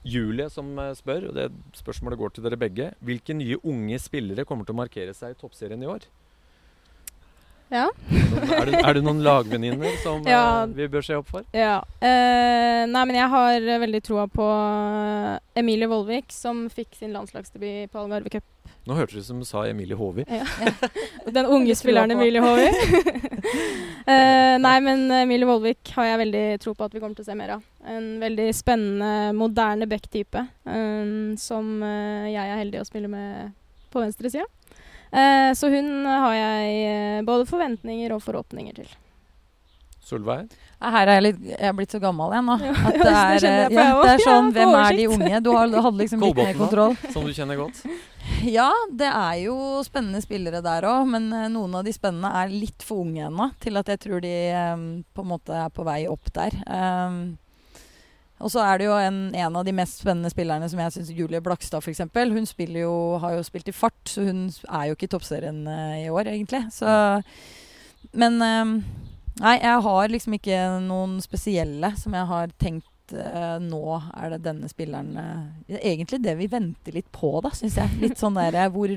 Julie 0.06 0.50
som 0.54 0.70
eh, 0.80 0.92
spør, 0.98 1.30
og 1.32 1.38
det 1.38 1.50
spørsmålet 1.78 2.20
går 2.22 2.36
til 2.36 2.46
dere 2.46 2.60
begge. 2.62 2.92
Hvilke 3.06 3.34
nye 3.38 3.58
unge 3.66 3.98
spillere 4.04 4.46
kommer 4.46 4.68
til 4.68 4.76
å 4.78 4.82
markere 4.84 5.16
seg 5.18 5.34
i 5.34 5.40
toppserien 5.42 5.82
i 5.82 5.90
år? 5.90 6.06
Ja. 7.74 7.88
er, 8.14 8.70
det, 8.70 8.78
er 8.86 8.94
det 8.94 9.02
noen 9.02 9.24
lagvenninner 9.26 9.96
som 10.04 10.22
Ja. 10.30 10.64
eh, 10.64 10.74
vi 10.78 10.86
bør 10.94 11.02
se 11.08 11.18
opp 11.18 11.32
for? 11.34 11.48
Ja. 11.58 11.80
Eh, 11.98 12.84
nei, 12.86 13.06
men 13.10 13.18
jeg 13.18 13.32
har 13.34 13.70
veldig 13.82 14.02
troa 14.06 14.28
på 14.30 14.46
eh, 14.46 15.40
Emilie 15.64 15.90
Vollvik, 15.90 16.30
som 16.34 16.68
fikk 16.70 16.94
sin 17.00 17.16
landslagsdebut 17.18 17.90
på 17.92 18.04
Algarve 18.06 18.30
Cup. 18.38 18.46
Nå 18.86 18.94
hørtes 18.94 19.16
det 19.16 19.24
ut 19.24 19.30
som 19.32 19.40
du 19.42 19.46
sa 19.50 19.64
Emilie 19.66 19.98
Håvi. 19.98 20.26
Den 21.38 21.48
unge 21.50 21.74
spilleren. 21.78 22.12
Emilie 22.14 22.42
Håvi. 22.44 22.68
uh, 24.06 24.56
nei, 24.62 24.76
men 24.86 25.08
Emilie 25.24 25.50
Vollvik 25.50 25.90
har 25.96 26.12
jeg 26.12 26.22
veldig 26.22 26.44
tro 26.62 26.76
på 26.78 26.86
at 26.86 26.94
vi 26.94 27.02
kommer 27.02 27.18
til 27.18 27.26
å 27.26 27.30
se 27.32 27.38
mer 27.40 27.56
av. 27.58 27.64
En 27.90 28.12
veldig 28.22 28.50
spennende, 28.54 29.34
moderne 29.38 29.88
back-type 29.90 30.46
um, 30.70 31.34
som 31.38 31.82
eh, 31.86 32.30
jeg 32.34 32.44
er 32.46 32.62
heldig 32.62 32.82
å 32.82 32.88
spille 32.88 33.10
med 33.10 33.56
på 33.94 34.04
venstresida. 34.04 34.46
Uh, 35.16 35.52
så 35.58 35.70
hun 35.72 36.06
har 36.06 36.34
jeg 36.36 36.78
eh, 36.90 37.26
både 37.26 37.48
forventninger 37.50 38.14
og 38.14 38.24
forhåpninger 38.26 38.82
til. 38.82 38.90
Solveig? 40.06 40.52
Ja, 40.76 40.92
Her 40.92 41.08
er 41.08 41.18
jeg, 41.18 41.24
litt, 41.30 41.46
jeg 41.54 41.70
er 41.70 41.78
blitt 41.78 41.94
så 41.96 42.02
gammel 42.04 42.34
igjen 42.36 42.50
nå. 42.50 42.58
Ja, 42.62 42.74
At 42.76 42.98
det 43.00 43.06
det 43.06 43.14
er, 43.14 43.38
kjenner 43.46 43.62
jeg 43.62 43.70
på, 43.72 43.80
ja, 43.80 43.94
det 44.02 44.12
er 44.12 44.26
sånn 44.26 44.50
Ja, 44.50 44.58
Hvem 44.58 44.76
er 44.82 44.98
de 45.00 45.08
unge? 45.16 45.40
Du 45.46 45.50
har, 45.56 45.78
hadde 45.88 46.02
liksom 46.02 46.26
litt 46.26 46.42
mer 46.42 46.60
kontroll. 46.60 47.00
Som 47.14 47.30
du 47.30 47.34
kjenner 47.36 47.62
godt? 47.62 47.86
Ja, 48.42 48.72
det 48.90 49.06
er 49.06 49.36
jo 49.44 49.56
spennende 49.86 50.18
spillere 50.22 50.58
der 50.66 50.86
òg, 50.90 51.06
men 51.10 51.28
eh, 51.30 51.46
noen 51.54 51.76
av 51.78 51.86
de 51.86 51.92
spennende 51.94 52.32
er 52.34 52.50
litt 52.50 52.82
for 52.82 53.04
unge 53.04 53.28
ennå 53.28 53.52
til 53.62 53.78
at 53.78 53.90
jeg 53.94 54.02
tror 54.02 54.24
de 54.24 54.34
um, 54.74 54.86
på 55.14 55.22
en 55.22 55.30
måte 55.30 55.54
er 55.54 55.70
på 55.74 55.86
vei 55.86 56.00
opp 56.10 56.32
der. 56.34 56.58
Um, 56.66 57.20
og 58.42 58.52
så 58.52 58.64
er 58.66 58.82
det 58.82 58.88
jo 58.90 58.96
en, 58.98 59.20
en 59.34 59.56
av 59.62 59.64
de 59.66 59.74
mest 59.78 60.02
spennende 60.02 60.30
spillerne 60.34 60.68
som 60.70 60.82
jeg 60.82 60.96
syns 60.98 61.14
Julie 61.16 61.42
Blakstad 61.42 61.86
f.eks. 61.86 62.02
Hun 62.02 62.50
jo, 62.76 62.96
har 63.22 63.38
jo 63.38 63.46
spilt 63.46 63.70
i 63.72 63.76
fart, 63.76 64.02
så 64.10 64.26
hun 64.26 64.48
er 64.50 64.90
jo 64.90 64.98
ikke 64.98 65.08
i 65.08 65.14
toppserien 65.14 65.62
uh, 65.70 65.96
i 66.02 66.10
år, 66.10 66.34
egentlig. 66.34 66.66
Så, 66.74 66.90
men 68.14 68.42
eh, 68.42 68.74
Nei, 69.44 69.58
jeg 69.60 69.80
har 69.84 70.12
liksom 70.12 70.38
ikke 70.38 70.60
noen 70.86 71.18
spesielle 71.24 71.92
som 72.00 72.14
jeg 72.16 72.28
har 72.30 72.54
tenkt 72.62 72.88
uh, 73.14 73.58
nå 73.60 73.82
er 74.16 74.32
det 74.32 74.44
denne 74.46 74.70
spilleren 74.72 75.12
eh, 75.20 75.76
Egentlig 75.82 76.22
det 76.24 76.38
vi 76.40 76.48
venter 76.52 76.96
litt 76.96 77.10
på, 77.12 77.34
da, 77.44 77.52
syns 77.56 77.76
jeg. 77.82 77.98
Litt 78.04 78.22
sånn 78.22 78.38
der 78.40 78.56
eh, 78.56 78.72
Hvor 78.72 78.92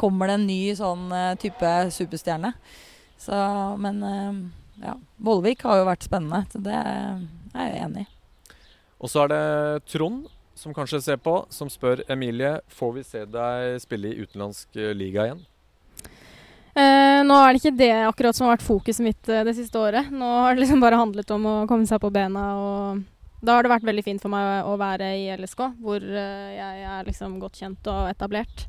kommer 0.00 0.30
det 0.30 0.38
en 0.40 0.48
ny 0.48 0.60
sånn 0.78 1.06
uh, 1.14 1.36
type 1.40 1.72
superstjerne? 1.94 2.52
Så, 3.16 3.36
men 3.80 4.02
ja. 4.82 4.92
Vollvik 5.24 5.62
har 5.64 5.78
jo 5.78 5.86
vært 5.88 6.04
spennende, 6.04 6.42
så 6.52 6.58
det 6.60 6.74
er 6.76 7.22
jeg 7.56 7.78
enig 7.86 8.02
i. 8.02 8.10
Og 9.00 9.08
så 9.08 9.22
er 9.22 9.30
det 9.32 9.38
Trond 9.88 10.26
som 10.56 10.74
kanskje 10.76 11.00
ser 11.00 11.22
på, 11.24 11.38
som 11.48 11.70
spør 11.72 12.02
Emilie 12.12 12.58
får 12.68 12.92
vi 12.98 13.06
se 13.08 13.22
deg 13.24 13.78
spille 13.80 14.12
i 14.12 14.20
utenlandsk 14.20 14.76
liga 15.00 15.30
igjen. 15.30 15.40
Eh, 16.76 17.22
nå 17.24 17.36
er 17.40 17.54
det 17.54 17.60
ikke 17.62 17.78
det 17.78 17.92
akkurat 18.04 18.36
som 18.36 18.44
har 18.46 18.58
vært 18.58 18.66
fokuset 18.66 19.04
mitt 19.04 19.28
eh, 19.32 19.44
det 19.48 19.54
siste 19.56 19.80
året. 19.80 20.10
Nå 20.12 20.26
har 20.28 20.54
det 20.54 20.60
liksom 20.60 20.82
bare 20.84 20.98
handlet 21.00 21.30
om 21.32 21.46
å 21.48 21.54
komme 21.70 21.88
seg 21.88 22.02
på 22.02 22.10
bena. 22.12 22.42
og 22.60 23.40
Da 23.40 23.56
har 23.56 23.64
det 23.64 23.72
vært 23.72 23.86
veldig 23.88 24.04
fint 24.04 24.20
for 24.20 24.32
meg 24.34 24.68
å 24.68 24.74
være 24.80 25.14
i 25.16 25.30
LSK, 25.38 25.62
hvor 25.80 26.04
eh, 26.04 26.50
jeg 26.58 26.84
er 26.92 27.08
liksom 27.08 27.38
godt 27.40 27.62
kjent 27.62 27.88
og 27.88 28.10
etablert. 28.10 28.66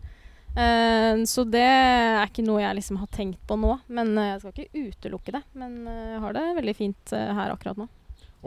Eh, 0.55 1.19
så 1.27 1.43
det 1.43 1.67
er 1.67 2.23
ikke 2.23 2.47
noe 2.47 2.63
jeg 2.63 2.79
liksom 2.79 3.01
har 3.03 3.11
tenkt 3.11 3.43
på 3.49 3.59
nå. 3.59 3.75
Men 3.91 4.15
jeg 4.23 4.39
skal 4.39 4.55
ikke 4.55 4.87
utelukke 4.87 5.35
det. 5.35 5.43
Men 5.59 5.81
jeg 5.91 6.23
har 6.23 6.39
det 6.39 6.47
veldig 6.61 6.77
fint 6.79 7.15
her 7.17 7.51
akkurat 7.51 7.83
nå. 7.83 7.91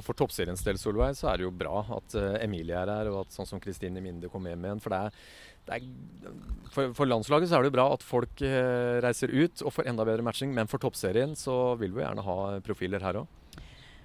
Og 0.01 0.07
for 0.07 0.17
toppseriens 0.17 0.63
del, 0.65 0.79
Solveig, 0.81 1.13
så 1.19 1.29
er 1.29 1.41
det 1.41 1.45
jo 1.45 1.53
bra 1.53 1.83
at 1.99 2.17
eh, 2.17 2.39
Emilie 2.47 2.77
er 2.77 2.89
her, 2.89 3.11
og 3.13 3.27
at 3.27 3.35
sånn 3.37 3.49
som 3.49 3.61
Kristine 3.61 4.01
Minde 4.01 4.31
kom 4.33 4.47
hjem 4.49 4.65
igjen. 4.65 4.81
For, 4.81 4.95
det 4.95 5.01
er, 5.11 5.27
det 5.69 5.77
er, 5.77 6.39
for, 6.73 6.95
for 6.97 7.11
landslaget 7.11 7.51
så 7.51 7.59
er 7.59 7.67
det 7.67 7.71
jo 7.71 7.77
bra 7.77 7.87
at 7.93 8.07
folk 8.07 8.45
eh, 8.47 8.97
reiser 9.05 9.35
ut 9.35 9.61
og 9.61 9.75
får 9.77 9.91
enda 9.93 10.07
bedre 10.09 10.25
matching, 10.25 10.55
men 10.57 10.71
for 10.71 10.81
toppserien 10.81 11.37
så 11.37 11.77
vil 11.81 11.93
vi 11.93 12.01
jo 12.01 12.07
gjerne 12.07 12.25
ha 12.25 12.39
profiler 12.65 13.05
her 13.05 13.21
òg. 13.21 13.37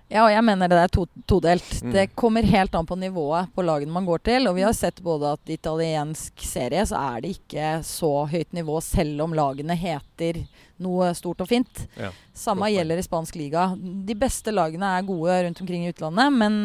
Ja, 0.06 0.22
og 0.28 0.30
jeg 0.30 0.44
mener 0.46 0.70
det 0.70 0.78
er 0.84 0.92
to, 0.94 1.08
todelt. 1.26 1.70
Mm. 1.82 1.94
Det 1.96 2.04
kommer 2.14 2.46
helt 2.46 2.76
an 2.78 2.86
på 2.86 2.98
nivået 3.00 3.50
på 3.56 3.64
lagene 3.66 3.94
man 3.94 4.06
går 4.06 4.22
til. 4.28 4.46
Og 4.46 4.54
vi 4.58 4.62
har 4.62 4.76
sett 4.78 5.02
både 5.02 5.32
at 5.34 5.50
i 5.50 5.58
italiensk 5.58 6.44
serie 6.46 6.84
så 6.86 7.00
er 7.00 7.24
det 7.24 7.32
ikke 7.40 7.80
så 7.86 8.12
høyt 8.30 8.54
nivå, 8.54 8.78
selv 8.86 9.26
om 9.26 9.34
lagene 9.34 9.78
heter 9.80 10.44
noe 10.86 11.08
stort 11.18 11.42
og 11.42 11.50
fint. 11.50 11.86
Ja, 11.98 12.12
Samme 12.36 12.70
gjelder 12.70 13.00
i 13.00 13.06
spansk 13.06 13.38
liga. 13.40 13.64
De 13.80 14.18
beste 14.20 14.54
lagene 14.54 14.92
er 14.94 15.08
gode 15.08 15.40
rundt 15.48 15.64
omkring 15.64 15.88
i 15.88 15.94
utlandet, 15.94 16.38
men 16.38 16.60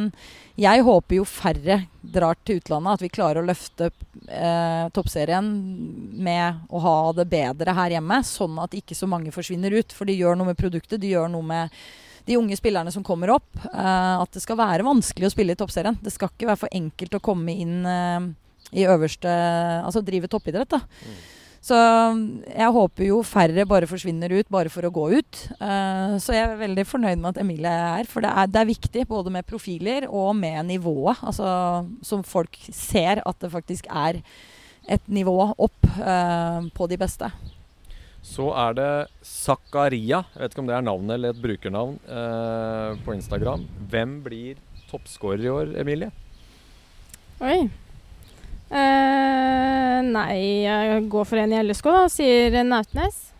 jeg 0.60 0.84
håper 0.84 1.20
jo 1.20 1.24
færre 1.24 1.78
drar 2.02 2.36
til 2.44 2.60
utlandet. 2.60 2.98
At 2.98 3.06
vi 3.06 3.12
klarer 3.14 3.40
å 3.40 3.46
løfte 3.46 3.88
eh, 3.88 4.84
toppserien 4.92 5.48
med 6.12 6.68
å 6.68 6.84
ha 6.84 6.94
det 7.16 7.28
bedre 7.32 7.76
her 7.78 7.96
hjemme, 7.96 8.20
sånn 8.26 8.60
at 8.60 8.76
ikke 8.76 8.98
så 8.98 9.08
mange 9.08 9.32
forsvinner 9.32 9.80
ut. 9.80 9.96
For 9.96 10.10
de 10.10 10.18
gjør 10.18 10.36
noe 10.36 10.52
med 10.52 10.60
produktet, 10.60 11.00
de 11.00 11.14
gjør 11.14 11.32
noe 11.32 11.46
med 11.54 11.80
de 12.26 12.36
unge 12.38 12.56
spillerne 12.58 12.92
som 12.92 13.04
kommer 13.06 13.32
opp. 13.36 13.50
Eh, 13.70 14.14
at 14.20 14.30
det 14.34 14.42
skal 14.44 14.58
være 14.60 14.86
vanskelig 14.86 15.30
å 15.30 15.34
spille 15.34 15.56
i 15.56 15.58
toppserien. 15.58 15.98
Det 16.02 16.12
skal 16.14 16.32
ikke 16.32 16.50
være 16.50 16.62
for 16.64 16.80
enkelt 16.80 17.18
å 17.18 17.24
komme 17.24 17.56
inn 17.56 17.82
eh, 17.88 18.30
i 18.80 18.86
øverste 18.86 19.30
Altså 19.82 20.02
drive 20.06 20.30
toppidrett, 20.30 20.70
da. 20.76 20.80
Mm. 20.80 21.20
Så 21.60 21.76
jeg 21.76 22.72
håper 22.72 23.04
jo 23.04 23.18
færre 23.26 23.66
bare 23.68 23.88
forsvinner 23.88 24.32
ut 24.32 24.48
bare 24.48 24.70
for 24.72 24.86
å 24.86 24.92
gå 24.94 25.10
ut. 25.18 25.40
Eh, 25.60 26.14
så 26.22 26.36
jeg 26.36 26.46
er 26.46 26.62
veldig 26.62 26.86
fornøyd 26.88 27.20
med 27.20 27.34
at 27.34 27.42
Emilie 27.42 27.72
er 27.72 27.98
her. 27.98 28.08
For 28.08 28.24
det 28.24 28.32
er, 28.32 28.48
det 28.48 28.62
er 28.62 28.70
viktig 28.70 29.04
både 29.10 29.34
med 29.34 29.48
profiler 29.48 30.08
og 30.08 30.32
med 30.38 30.70
nivået. 30.70 31.20
Altså 31.20 31.50
som 32.06 32.24
folk 32.24 32.56
ser 32.72 33.20
at 33.26 33.44
det 33.44 33.52
faktisk 33.52 33.90
er 33.92 34.22
et 34.90 35.12
nivå 35.12 35.36
opp 35.52 35.90
på 36.74 36.86
de 36.90 36.96
beste. 36.98 37.28
Så 38.22 38.50
er 38.52 38.74
det 38.76 38.90
Zakaria, 39.24 40.22
jeg 40.34 40.42
vet 40.42 40.52
ikke 40.52 40.62
om 40.62 40.68
det 40.68 40.76
er 40.76 40.84
navnet 40.84 41.14
eller 41.16 41.32
et 41.32 41.40
brukernavn, 41.40 41.96
eh, 42.04 42.98
på 43.04 43.14
Instagram. 43.16 43.64
Hvem 43.90 44.18
blir 44.26 44.60
toppskårer 44.90 45.46
i 45.46 45.52
år, 45.52 45.72
Emilie? 45.80 46.10
Oi. 47.40 47.70
Eh, 48.70 49.98
nei, 50.06 50.36
jeg 50.66 51.08
går 51.10 51.26
for 51.26 51.40
en 51.40 51.54
i 51.56 51.62
LSK, 51.64 51.90
da. 51.96 52.06
Sier 52.12 52.60
Nautnes. 52.62 53.30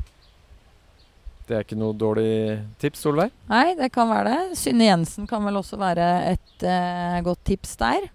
Det 1.46 1.58
er 1.58 1.66
ikke 1.66 1.78
noe 1.78 1.96
dårlig 1.98 2.60
tips, 2.78 3.02
Solveig? 3.04 3.32
Nei, 3.50 3.74
det 3.78 3.90
kan 3.94 4.08
være 4.10 4.30
det. 4.30 4.58
Synne 4.58 4.86
Jensen 4.86 5.26
kan 5.30 5.42
vel 5.42 5.58
også 5.58 5.78
være 5.80 6.08
et 6.30 6.64
eh, 6.66 7.20
godt 7.26 7.42
tips 7.50 7.76
der. 7.80 8.06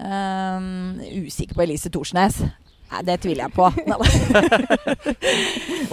Um, 0.00 1.00
usikker 1.26 1.56
på 1.56 1.64
Elise 1.66 1.90
Thorsnes. 1.92 2.38
Nei, 2.90 3.00
det 3.06 3.14
tviler 3.22 3.46
jeg 3.46 3.52
på. 3.54 3.66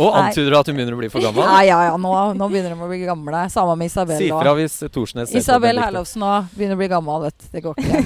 Og 0.01 0.15
antyder 0.17 0.49
du 0.49 0.55
at 0.57 0.65
hun 0.69 0.75
begynner 0.79 0.95
å 0.95 0.97
bli 0.99 1.09
for 1.13 1.21
gammel? 1.21 1.43
Ja, 1.45 1.59
ja, 1.67 1.77
ja. 1.91 1.95
Nå, 2.01 2.11
nå 2.39 2.45
begynner 2.49 2.71
de 2.73 2.77
å 2.81 2.89
bli 2.89 2.97
gamle. 3.05 3.43
Samme 3.53 3.75
med 3.77 3.85
Isabel. 3.91 4.17
Si 4.17 4.29
fra 4.33 4.53
hvis 4.57 4.75
Thorsnes 4.93 5.29
Isabel 5.37 5.77
Herlovsen 5.83 6.21
òg 6.25 6.49
begynner 6.57 6.75
å 6.77 6.79
bli 6.81 6.89
gammel, 6.91 7.17
vet 7.27 7.37
du. 7.37 7.43
Det 7.53 7.61
går 7.67 7.73
ikke. 7.83 7.97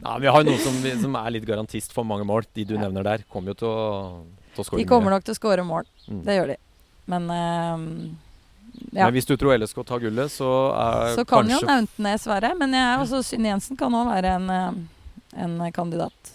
Ja, 0.00 0.12
vi 0.22 0.26
har 0.32 0.38
jo 0.40 0.46
noen 0.48 0.62
som, 0.64 0.74
som 1.04 1.12
er 1.20 1.28
litt 1.36 1.46
garantist 1.48 1.90
for 1.96 2.04
mange 2.08 2.24
mål. 2.28 2.42
De 2.56 2.62
du 2.64 2.74
Ja. 2.76 2.80
nevner 2.86 3.02
der, 3.04 3.18
kommer 3.32 3.48
jo 3.52 3.56
til 3.60 3.68
å, 3.68 3.70
til 4.54 4.60
å 4.64 4.66
skåre 4.70 4.78
De 4.80 4.88
kommer 4.88 5.10
nok 5.12 5.24
til 5.28 5.34
å 5.36 5.40
skåre 5.40 5.62
mål. 5.66 5.84
Mm. 6.08 6.22
Det 6.24 6.34
gjør 6.40 6.48
de. 6.54 6.58
Men 7.12 7.22
uh, 7.30 7.76
ja. 8.92 9.06
Men 9.06 9.14
hvis 9.16 9.26
du 9.28 9.36
tror 9.36 9.56
LSK 9.56 9.80
tar 9.86 10.00
gullet, 10.02 10.32
så 10.32 10.50
er 10.76 11.14
Så 11.16 11.24
kan 11.28 11.48
jo 11.48 11.58
kanskje 11.60 11.68
Nautnes 11.68 12.26
være. 12.28 12.52
Men 12.58 12.74
jeg, 12.76 13.00
også 13.04 13.22
Synne 13.24 13.48
Jensen 13.54 13.78
kan 13.78 13.94
òg 13.96 14.08
være 14.10 14.28
en, 14.38 14.50
eh, 14.52 14.78
en 15.34 15.56
kandidat. 15.74 16.34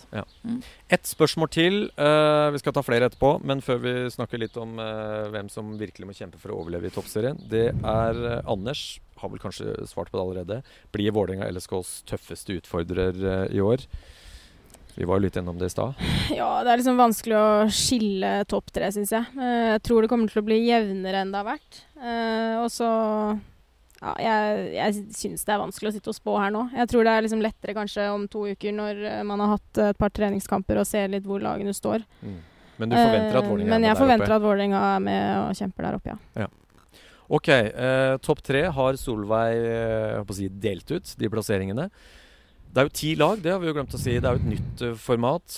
Ett 0.92 1.08
spørsmål 1.08 1.52
til. 1.54 1.78
Uh, 1.96 2.52
vi 2.52 2.60
skal 2.62 2.76
ta 2.76 2.84
flere 2.86 3.08
etterpå, 3.08 3.38
men 3.48 3.64
før 3.64 3.80
vi 3.86 3.94
snakker 4.12 4.42
litt 4.42 4.58
om 4.60 4.76
uh, 4.82 5.30
hvem 5.32 5.48
som 5.52 5.72
virkelig 5.80 6.10
må 6.10 6.18
kjempe 6.18 6.42
for 6.42 6.52
å 6.52 6.60
overleve 6.64 6.92
i 6.92 6.94
toppserien, 6.94 7.40
det 7.52 7.70
er 7.72 8.22
uh, 8.26 8.52
Anders. 8.52 9.00
Har 9.22 9.30
vel 9.30 9.42
kanskje 9.42 9.76
svart 9.88 10.10
på 10.12 10.18
det 10.18 10.24
allerede. 10.24 10.62
Blir 10.94 11.14
Vålerenga 11.14 11.50
LSKs 11.54 12.02
tøffeste 12.10 12.58
utfordrer 12.58 13.18
eh, 13.22 13.44
i 13.54 13.62
år? 13.62 13.84
Vi 14.96 15.06
var 15.08 15.20
jo 15.20 15.26
litt 15.28 15.38
gjennom 15.38 15.60
det 15.60 15.70
i 15.70 15.74
stad. 15.74 16.00
Ja, 16.34 16.50
det 16.66 16.72
er 16.72 16.82
liksom 16.82 17.00
vanskelig 17.00 17.38
å 17.38 17.52
skille 17.72 18.32
topp 18.50 18.74
tre, 18.74 18.90
syns 18.96 19.14
jeg. 19.14 19.30
Eh, 19.38 19.76
jeg 19.76 19.84
tror 19.86 20.02
det 20.02 20.10
kommer 20.12 20.32
til 20.32 20.42
å 20.42 20.48
bli 20.48 20.58
jevnere 20.66 21.22
enn 21.22 21.34
det 21.34 21.42
har 21.42 21.50
vært. 21.52 21.82
Eh, 22.02 22.56
og 22.64 22.70
så 22.74 22.90
ja, 24.02 24.14
Jeg, 24.18 24.62
jeg 24.76 25.18
syns 25.18 25.46
det 25.46 25.54
er 25.54 25.62
vanskelig 25.62 25.92
å 25.92 25.96
sitte 25.96 26.10
og 26.14 26.18
spå 26.18 26.38
her 26.42 26.54
nå. 26.54 26.68
Jeg 26.74 26.90
tror 26.90 27.06
det 27.06 27.16
er 27.16 27.26
liksom 27.28 27.44
lettere 27.44 27.76
kanskje 27.78 28.08
om 28.14 28.24
to 28.32 28.48
uker 28.50 28.74
når 28.74 29.04
eh, 29.12 29.20
man 29.28 29.44
har 29.44 29.56
hatt 29.58 29.84
et 29.92 30.00
par 30.02 30.14
treningskamper 30.14 30.82
og 30.82 30.88
ser 30.90 31.12
litt 31.14 31.28
hvor 31.28 31.44
lagene 31.44 31.74
står. 31.76 32.06
Men 32.82 32.90
du 32.90 32.96
forventer 32.98 33.38
at 33.38 33.44
Eh, 33.44 33.52
Vålerenga 33.52 33.70
Men 33.70 33.84
er 33.84 33.92
jeg 33.92 33.94
med 33.94 33.94
der 33.94 34.02
forventer 34.02 34.36
at 34.36 34.48
Vålerenga 34.48 34.82
er 34.96 35.06
med 35.06 35.28
og 35.44 35.60
kjemper 35.60 35.88
der 35.88 36.00
oppe, 36.00 36.18
ja. 36.40 36.50
Ok, 37.32 37.48
eh, 37.48 38.18
topp 38.20 38.42
tre 38.44 38.66
har 38.76 38.98
Solveig 39.00 39.62
eh, 39.64 40.18
å 40.20 40.36
si, 40.36 40.50
delt 40.50 40.90
ut, 40.92 41.14
de 41.16 41.30
plasseringene. 41.32 41.86
Det 42.72 42.82
er 42.82 42.90
jo 42.90 42.96
ti 42.96 43.14
lag, 43.20 43.40
det 43.40 43.54
har 43.54 43.62
vi 43.62 43.70
jo 43.70 43.76
glemt 43.78 43.96
å 43.96 44.00
si. 44.02 44.18
Det 44.18 44.28
er 44.28 44.36
jo 44.36 44.42
et 44.42 44.52
nytt 44.58 44.84
eh, 44.84 44.98
format. 45.00 45.56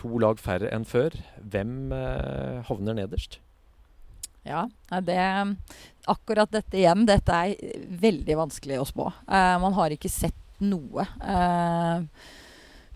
To 0.00 0.18
lag 0.20 0.40
færre 0.42 0.68
enn 0.74 0.84
før. 0.84 1.16
Hvem 1.40 1.94
eh, 1.96 2.60
havner 2.68 2.98
nederst? 2.98 3.38
Ja, 4.44 4.66
det 5.00 5.16
Akkurat 6.10 6.50
dette 6.52 6.76
igjen, 6.76 7.06
dette 7.08 7.32
er 7.32 7.76
veldig 8.00 8.36
vanskelig 8.42 8.80
å 8.80 8.88
spå. 8.88 9.10
Eh, 9.24 9.54
man 9.62 9.76
har 9.76 9.94
ikke 9.94 10.10
sett 10.12 10.36
noe 10.64 11.04
eh, 11.24 12.32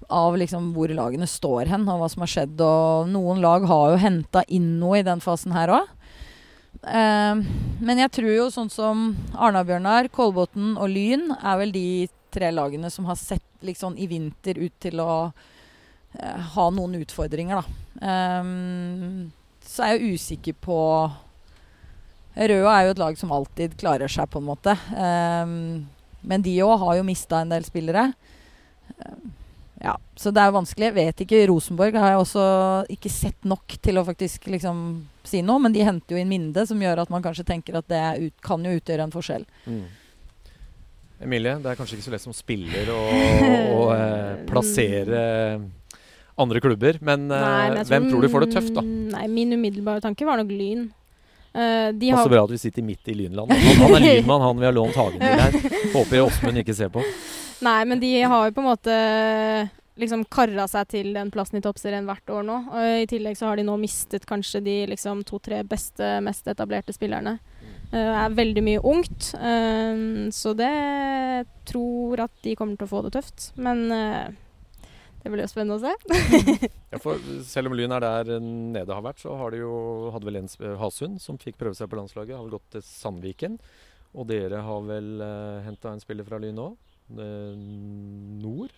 av 0.08 0.36
liksom 0.40 0.72
hvor 0.76 0.92
lagene 0.92 1.28
står 1.28 1.72
hen, 1.72 1.86
og 1.88 2.02
hva 2.02 2.08
som 2.12 2.24
har 2.24 2.32
skjedd. 2.32 2.60
Og 2.64 3.08
noen 3.12 3.40
lag 3.44 3.64
har 3.68 3.94
jo 3.94 4.02
henta 4.02 4.44
inn 4.52 4.76
noe 4.80 5.00
i 5.00 5.06
den 5.06 5.22
fasen 5.24 5.56
her 5.56 5.72
òg. 5.78 5.94
Eh, 6.84 7.40
men 7.80 8.02
jeg 8.04 8.12
tror 8.14 8.32
jo 8.34 8.48
sånn 8.54 8.70
som 8.72 9.10
Arna-Bjørnar, 9.34 10.10
Kolbotn 10.14 10.76
og 10.76 10.92
Lyn 10.92 11.30
er 11.38 11.60
vel 11.62 11.74
de 11.74 11.88
tre 12.34 12.50
lagene 12.52 12.90
som 12.92 13.08
har 13.08 13.16
sett 13.18 13.44
liksom 13.64 13.96
i 13.98 14.06
vinter 14.10 14.60
ut 14.60 14.74
til 14.84 15.00
å 15.02 15.30
eh, 16.18 16.52
ha 16.54 16.68
noen 16.76 17.00
utfordringer, 17.00 17.62
da. 17.62 18.10
Eh, 18.12 18.52
så 19.68 19.84
er 19.84 19.96
jeg 19.96 20.16
usikker 20.16 20.56
på 20.64 20.78
Røa 22.38 22.74
er 22.74 22.86
jo 22.86 22.94
et 22.94 23.00
lag 23.02 23.18
som 23.18 23.32
alltid 23.34 23.74
klarer 23.80 24.10
seg, 24.10 24.28
på 24.30 24.38
en 24.38 24.46
måte. 24.46 24.74
Um, 24.94 25.88
men 26.28 26.44
de 26.44 26.54
òg 26.62 26.76
har 26.84 26.98
jo 26.98 27.06
mista 27.06 27.42
en 27.42 27.50
del 27.50 27.66
spillere. 27.66 28.12
Um, 28.98 29.32
ja, 29.82 29.94
så 30.18 30.30
det 30.34 30.42
er 30.42 30.50
jo 30.50 30.56
vanskelig. 30.58 30.88
Jeg 30.88 30.96
vet 30.96 31.22
ikke. 31.24 31.44
Rosenborg 31.50 31.98
har 31.98 32.12
jeg 32.12 32.22
også 32.22 32.44
ikke 32.94 33.12
sett 33.12 33.46
nok 33.46 33.78
til 33.82 34.00
å 34.00 34.04
faktisk 34.06 34.48
liksom 34.50 34.82
si 35.28 35.42
noe, 35.46 35.62
men 35.62 35.74
de 35.74 35.86
henter 35.86 36.16
jo 36.16 36.22
inn 36.22 36.30
Minde, 36.30 36.64
som 36.66 36.82
gjør 36.82 37.04
at 37.04 37.12
man 37.12 37.22
kanskje 37.24 37.46
tenker 37.46 37.78
at 37.78 37.88
det 37.90 38.02
ut, 38.24 38.36
kan 38.44 38.64
jo 38.64 38.74
utgjøre 38.78 39.06
en 39.06 39.14
forskjell. 39.14 39.46
Mm. 39.68 39.86
Emilie, 41.26 41.56
det 41.62 41.72
er 41.72 41.78
kanskje 41.78 41.98
ikke 41.98 42.06
så 42.06 42.14
lett 42.14 42.26
som 42.26 42.36
spiller 42.36 42.90
å, 42.94 43.00
å 43.78 43.80
eh, 43.94 44.34
plassere 44.46 45.22
andre 46.38 46.62
klubber, 46.62 47.00
men, 47.02 47.26
eh, 47.30 47.42
Nei, 47.42 47.70
men 47.74 47.82
tror, 47.82 47.90
hvem 47.92 48.08
tror 48.10 48.22
du 48.22 48.30
får 48.30 48.46
det 48.46 48.52
tøft, 48.54 48.74
da? 48.76 48.84
Nei, 48.86 49.26
Min 49.30 49.54
umiddelbare 49.54 50.02
tanke 50.04 50.26
var 50.26 50.38
nok 50.40 50.52
Lyn. 50.54 50.88
Eh, 51.58 51.88
de 51.92 52.10
Passer 52.10 52.22
har 52.22 52.34
bra 52.36 52.44
at 52.44 52.54
vi 52.54 52.60
sitter 52.60 52.86
midt 52.86 53.08
i 53.08 53.16
Lynland. 53.18 53.50
Han, 53.52 53.82
han 53.82 53.96
er 53.98 54.04
lynmann, 54.04 54.44
han 54.44 54.60
vi 54.60 54.68
har 54.68 54.76
lånt 54.76 54.96
hagen 54.98 55.18
til 55.18 55.42
her. 55.42 55.58
Håper 55.96 56.22
Åsmund 56.26 56.62
ikke 56.62 56.76
ser 56.76 56.92
på. 56.94 57.02
Nei, 57.66 57.80
men 57.90 57.98
de 58.02 58.12
har 58.22 58.46
jo 58.46 58.54
på 58.54 58.62
en 58.62 58.68
måte 58.68 58.96
liksom 59.98 60.22
kara 60.30 60.68
seg 60.70 60.90
til 60.92 61.10
den 61.16 61.32
plassen 61.34 61.58
i 61.58 61.62
toppserien 61.64 62.06
hvert 62.06 62.30
år 62.30 62.44
nå. 62.46 62.58
Og 62.70 63.02
I 63.02 63.08
tillegg 63.10 63.38
så 63.38 63.48
har 63.50 63.58
de 63.58 63.66
nå 63.66 63.74
mistet 63.82 64.28
kanskje 64.28 64.62
de 64.62 64.76
liksom 64.92 65.24
to-tre 65.26 65.64
beste, 65.66 66.18
mest 66.22 66.46
etablerte 66.46 66.94
spillerne. 66.94 67.38
Det 67.88 67.98
er 68.04 68.34
veldig 68.36 68.62
mye 68.62 68.80
ungt, 68.84 69.30
uh, 69.40 70.28
så 70.34 70.52
det 70.54 70.74
tror 71.66 72.26
at 72.26 72.34
de 72.44 72.54
kommer 72.58 72.76
til 72.76 72.86
å 72.86 72.92
få 72.92 73.02
det 73.06 73.14
tøft. 73.16 73.50
Men 73.56 73.88
eh, 73.94 74.28
det 75.22 75.32
blir 75.32 75.42
jo 75.44 75.50
spennende 75.50 75.78
å 75.78 75.82
se. 75.82 76.68
Ja, 76.88 76.96
for 77.02 77.20
selv 77.44 77.68
om 77.68 77.74
Lyn 77.76 77.92
er 77.92 78.00
der 78.00 78.38
nede 78.40 78.94
har 78.96 79.02
vært, 79.04 79.20
så 79.20 79.34
har 79.36 79.52
de 79.52 79.58
jo, 79.60 79.72
hadde 80.14 80.24
vel 80.24 80.38
Jens 80.38 80.56
Hasund 80.80 81.18
som 81.20 81.36
fikk 81.36 81.58
prøve 81.60 81.76
seg 81.76 81.90
på 81.92 81.98
landslaget. 81.98 82.38
Har 82.38 82.46
vel 82.46 82.54
gått 82.56 82.70
til 82.72 82.84
Sandviken. 82.86 83.58
Og 84.16 84.24
dere 84.30 84.62
har 84.64 84.86
vel 84.88 85.10
uh, 85.20 85.60
henta 85.66 85.92
en 85.92 86.00
spiller 86.00 86.24
fra 86.24 86.40
Lyn 86.40 86.62
òg? 86.64 86.78
Nord? 87.08 88.72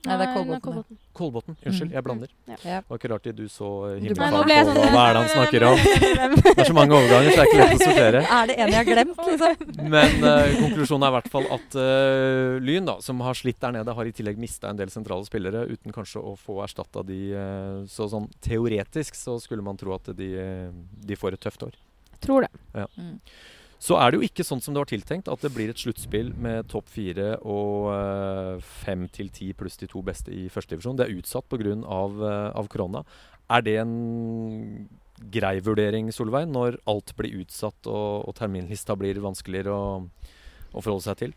Nei, 0.00 0.14
det 0.16 0.24
er 0.24 0.30
Kolbotn, 0.32 0.96
Kolbotn. 1.12 1.56
Unnskyld, 1.60 1.90
Mm. 1.90 1.92
jeg 1.92 2.04
blander. 2.06 2.30
Mm. 2.46 2.54
Ja. 2.64 2.78
Det 2.80 2.88
var 2.88 2.98
ikke 3.00 3.10
rart 3.12 3.26
du 3.36 3.42
så 3.52 3.68
nå 4.00 4.14
på 4.16 4.28
sånn 4.30 4.94
hva 4.94 5.02
er 5.04 5.12
det 5.12 5.20
han 5.20 5.28
snakker 5.28 5.66
om. 5.68 5.82
Det 6.40 6.64
er 6.64 6.70
så 6.70 6.76
mange 6.76 6.96
overganger, 6.96 7.34
så 7.34 7.36
det 7.36 7.42
er 7.42 7.50
ikke 7.50 7.60
lett 7.60 7.74
å 7.74 7.84
sortere. 7.84 8.22
Er 8.40 8.48
det 8.48 8.56
en 8.56 8.72
jeg 8.72 8.78
har 8.78 8.88
glemt, 8.88 9.20
liksom? 9.28 9.76
Men 9.92 10.24
uh, 10.24 10.56
konklusjonen 10.62 11.04
er 11.04 11.12
i 11.12 11.16
hvert 11.18 11.30
fall 11.36 11.50
at 11.58 11.76
uh, 11.76 12.56
Lyn, 12.64 12.88
da, 12.88 12.96
som 13.04 13.20
har 13.26 13.36
slitt 13.36 13.60
der 13.60 13.76
nede, 13.76 13.94
har 14.00 14.08
i 14.08 14.16
tillegg 14.16 14.40
mista 14.40 14.72
en 14.72 14.80
del 14.80 14.88
sentrale 14.92 15.28
spillere 15.28 15.66
uten 15.68 15.92
kanskje 15.92 16.24
å 16.24 16.32
få 16.40 16.62
erstatta 16.64 17.04
de. 17.04 17.20
Uh, 17.36 17.84
så 17.90 18.08
sånn 18.08 18.30
teoretisk 18.40 19.20
så 19.20 19.36
skulle 19.42 19.64
man 19.66 19.76
tro 19.80 19.92
at 19.98 20.08
de, 20.16 20.32
de 21.04 21.20
får 21.20 21.36
et 21.36 21.44
tøft 21.44 21.68
år. 21.68 21.76
Tror 22.24 22.48
det. 22.48 22.52
Mm. 22.96 23.18
Så 23.80 23.96
er 23.96 24.12
det 24.12 24.20
jo 24.20 24.26
ikke 24.28 24.44
sånn 24.44 24.60
som 24.60 24.74
det 24.76 24.82
var 24.82 24.90
tiltenkt, 24.90 25.28
at 25.32 25.40
det 25.40 25.52
blir 25.54 25.70
et 25.72 25.80
sluttspill 25.80 26.34
med 26.36 26.68
topp 26.68 26.90
fire 26.92 27.38
og 27.48 27.88
eh, 27.94 28.66
fem 28.84 29.06
til 29.08 29.30
ti 29.32 29.54
pluss 29.56 29.80
de 29.80 29.88
to 29.88 30.02
beste 30.04 30.34
i 30.36 30.50
førstedivisjon. 30.52 30.98
Det 31.00 31.06
er 31.06 31.16
utsatt 31.16 31.48
pga. 31.48 31.78
Av, 31.88 32.18
eh, 32.24 32.48
av 32.60 32.68
korona. 32.68 33.00
Er 33.50 33.64
det 33.64 33.78
en 33.80 33.94
grei 35.32 35.58
vurdering, 35.64 36.10
Solveig, 36.12 36.48
når 36.48 36.78
alt 36.88 37.14
blir 37.16 37.40
utsatt 37.40 37.88
og, 37.88 38.28
og 38.28 38.36
terminlista 38.36 38.96
blir 39.00 39.20
vanskeligere 39.20 39.72
å, 39.72 39.88
å 40.72 40.82
forholde 40.84 41.06
seg 41.08 41.18
til? 41.24 41.34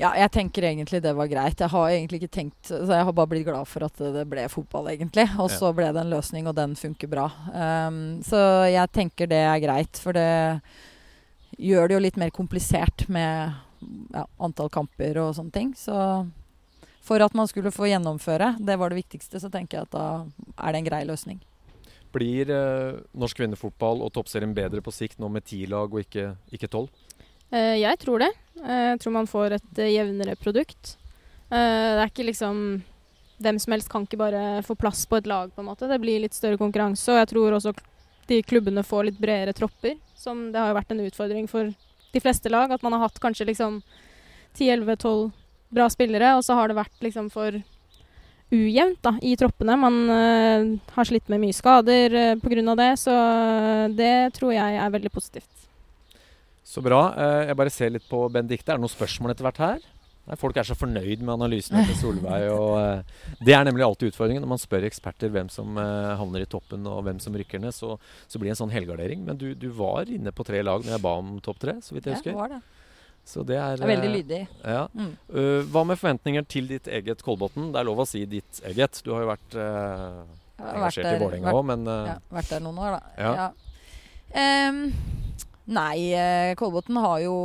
Ja, 0.00 0.10
jeg 0.18 0.32
tenker 0.34 0.66
egentlig 0.66 1.00
det 1.04 1.12
var 1.14 1.28
greit. 1.30 1.60
Jeg 1.60 1.70
har 1.70 1.90
egentlig 1.92 2.24
ikke 2.24 2.36
tenkt 2.40 2.72
Så 2.72 2.80
jeg 2.82 3.06
har 3.06 3.14
bare 3.14 3.30
blitt 3.30 3.46
glad 3.46 3.68
for 3.70 3.86
at 3.86 4.00
det 4.16 4.24
ble 4.26 4.48
fotball, 4.50 4.90
egentlig. 4.90 5.28
Og 5.38 5.52
så 5.52 5.70
ble 5.76 5.92
det 5.94 6.02
en 6.02 6.10
løsning, 6.10 6.48
og 6.50 6.56
den 6.58 6.74
funker 6.78 7.10
bra. 7.10 7.28
Um, 7.54 8.18
så 8.26 8.40
jeg 8.68 8.90
tenker 8.96 9.30
det 9.30 9.44
er 9.46 9.62
greit, 9.62 10.00
for 10.02 10.16
det 10.16 10.26
gjør 11.58 11.88
det 11.88 11.96
jo 11.96 12.02
litt 12.04 12.18
mer 12.20 12.32
komplisert 12.34 13.06
med 13.12 13.54
ja, 14.14 14.24
antall 14.42 14.70
kamper 14.72 15.18
og 15.22 15.34
sånne 15.36 15.54
ting. 15.54 15.72
Så 15.78 15.96
for 17.04 17.20
at 17.20 17.34
man 17.36 17.48
skulle 17.50 17.74
få 17.74 17.88
gjennomføre, 17.90 18.54
det 18.60 18.78
var 18.80 18.92
det 18.92 19.02
viktigste, 19.02 19.40
så 19.40 19.50
tenker 19.52 19.78
jeg 19.78 19.88
at 19.88 19.96
da 19.96 20.06
er 20.56 20.72
det 20.72 20.80
en 20.80 20.88
grei 20.88 21.02
løsning. 21.08 21.42
Blir 22.14 22.50
eh, 22.54 23.00
norsk 23.18 23.40
kvinnefotball 23.40 24.04
og 24.06 24.12
toppserien 24.14 24.54
bedre 24.56 24.80
på 24.84 24.94
sikt 24.94 25.18
nå 25.20 25.28
med 25.32 25.44
ti 25.44 25.64
lag 25.68 25.92
og 25.92 26.00
ikke 26.00 26.70
tolv? 26.70 26.92
Eh, 27.50 27.76
jeg 27.82 28.00
tror 28.00 28.24
det. 28.24 28.30
Eh, 28.62 28.90
jeg 28.94 29.00
tror 29.02 29.16
man 29.18 29.30
får 29.30 29.58
et 29.58 29.80
eh, 29.82 29.94
jevnere 29.96 30.36
produkt. 30.40 30.94
Eh, 31.50 31.90
det 31.94 32.02
er 32.02 32.10
ikke 32.10 32.30
liksom 32.30 32.82
Hvem 33.44 33.56
som 33.58 33.72
helst 33.74 33.88
kan 33.90 34.04
ikke 34.06 34.16
bare 34.20 34.62
få 34.62 34.76
plass 34.78 35.00
på 35.10 35.18
et 35.18 35.26
lag, 35.26 35.50
på 35.52 35.58
en 35.60 35.66
måte. 35.66 35.88
Det 35.90 35.98
blir 35.98 36.20
litt 36.22 36.36
større 36.36 36.56
konkurranse, 36.56 37.10
og 37.10 37.18
jeg 37.18 37.28
tror 37.32 37.56
også 37.56 37.72
de 38.30 38.40
klubbene 38.46 38.84
får 38.86 39.10
litt 39.10 39.20
bredere 39.20 39.54
tropper. 39.56 39.98
Som 40.18 40.48
det 40.52 40.60
har 40.60 40.72
jo 40.72 40.78
vært 40.78 40.94
en 40.94 41.04
utfordring 41.04 41.48
for 41.50 41.70
de 42.14 42.22
fleste 42.22 42.50
lag, 42.52 42.72
at 42.72 42.82
man 42.84 42.94
har 42.94 43.08
hatt 43.08 43.20
kanskje 43.20 43.48
liksom 43.50 43.80
10-11-12 44.56 45.32
bra 45.74 45.88
spillere, 45.90 46.36
og 46.38 46.44
så 46.46 46.54
har 46.54 46.70
det 46.70 46.78
vært 46.78 47.02
liksom 47.02 47.30
for 47.34 47.56
ujevnt 48.54 49.00
da, 49.02 49.14
i 49.22 49.34
troppene. 49.38 49.76
Man 49.80 49.98
eh, 50.12 50.68
har 50.94 51.08
slitt 51.08 51.30
med 51.32 51.42
mye 51.42 51.56
skader 51.56 52.14
uh, 52.14 52.42
pga. 52.42 52.76
det, 52.78 52.90
så 53.00 53.14
det 53.90 54.14
tror 54.36 54.54
jeg 54.54 54.78
er 54.78 54.94
veldig 54.94 55.10
positivt. 55.10 55.50
Så 56.64 56.82
bra. 56.84 57.08
Eh, 57.18 57.48
jeg 57.50 57.58
bare 57.58 57.72
ser 57.72 57.92
litt 57.92 58.06
på 58.08 58.22
Benedicte. 58.32 58.70
Er 58.70 58.78
det 58.78 58.84
noen 58.84 58.92
spørsmål 58.92 59.34
etter 59.34 59.48
hvert 59.48 59.62
her? 59.62 59.82
Nei, 60.24 60.36
folk 60.40 60.56
er 60.56 60.64
så 60.64 60.72
fornøyd 60.78 61.20
med 61.20 61.34
analysene 61.34 61.82
til 61.84 61.96
Solveig. 62.00 62.46
Og, 62.48 62.78
uh, 62.80 63.34
det 63.44 63.52
er 63.52 63.66
nemlig 63.68 63.84
alltid 63.84 64.08
utfordringen. 64.14 64.40
Når 64.44 64.52
man 64.54 64.60
spør 64.62 64.86
eksperter 64.88 65.28
hvem 65.34 65.50
som 65.52 65.76
uh, 65.76 66.14
havner 66.16 66.46
i 66.46 66.48
toppen 66.48 66.86
og 66.88 67.02
hvem 67.04 67.18
som 67.20 67.36
rykker 67.36 67.60
ned, 67.60 67.74
så, 67.76 67.98
så 68.24 68.40
blir 68.40 68.48
det 68.48 68.54
en 68.54 68.62
sånn 68.62 68.72
helgardering. 68.72 69.20
Men 69.26 69.36
du, 69.40 69.50
du 69.52 69.66
var 69.76 70.08
inne 70.08 70.32
på 70.32 70.46
tre 70.48 70.62
lag 70.64 70.80
når 70.86 70.96
jeg 70.96 71.02
ba 71.04 71.12
om 71.20 71.34
topp 71.44 71.60
tre, 71.60 71.74
så 71.84 71.92
vidt 71.96 72.08
jeg 72.08 72.22
Ja, 72.30 72.38
var 72.38 72.54
det. 72.54 72.62
Så 73.28 73.44
det 73.44 73.58
er, 73.60 73.76
Det 73.80 73.84
er 73.84 73.92
veldig 73.92 74.08
eh, 74.08 74.16
lydig. 74.16 74.40
Ja. 74.64 74.80
Mm. 74.96 75.12
Hva 75.72 75.84
med 75.88 76.00
forventninger 76.00 76.48
til 76.48 76.66
ditt 76.72 76.88
eget 76.92 77.20
Kolbotn? 77.24 77.70
Det 77.72 77.80
er 77.80 77.88
lov 77.88 78.00
å 78.04 78.08
si 78.08 78.24
ditt 78.28 78.60
eget. 78.68 79.00
Du 79.04 79.12
har 79.14 79.24
jo 79.24 79.30
vært 79.30 79.56
engasjert 80.60 81.04
i 81.04 81.06
der- 81.08 81.22
Vålerenga 81.22 81.48
vært- 81.48 81.60
òg, 81.60 81.68
men 81.70 81.86
Ja, 81.88 82.16
vært 82.32 82.52
der 82.52 82.64
noen 82.64 82.80
år, 82.84 82.96
da. 82.96 83.28
Ja. 83.28 83.48
Um, 84.68 84.82
nei, 85.72 85.96
Kolbotn 86.60 87.00
har 87.00 87.24
jo 87.24 87.38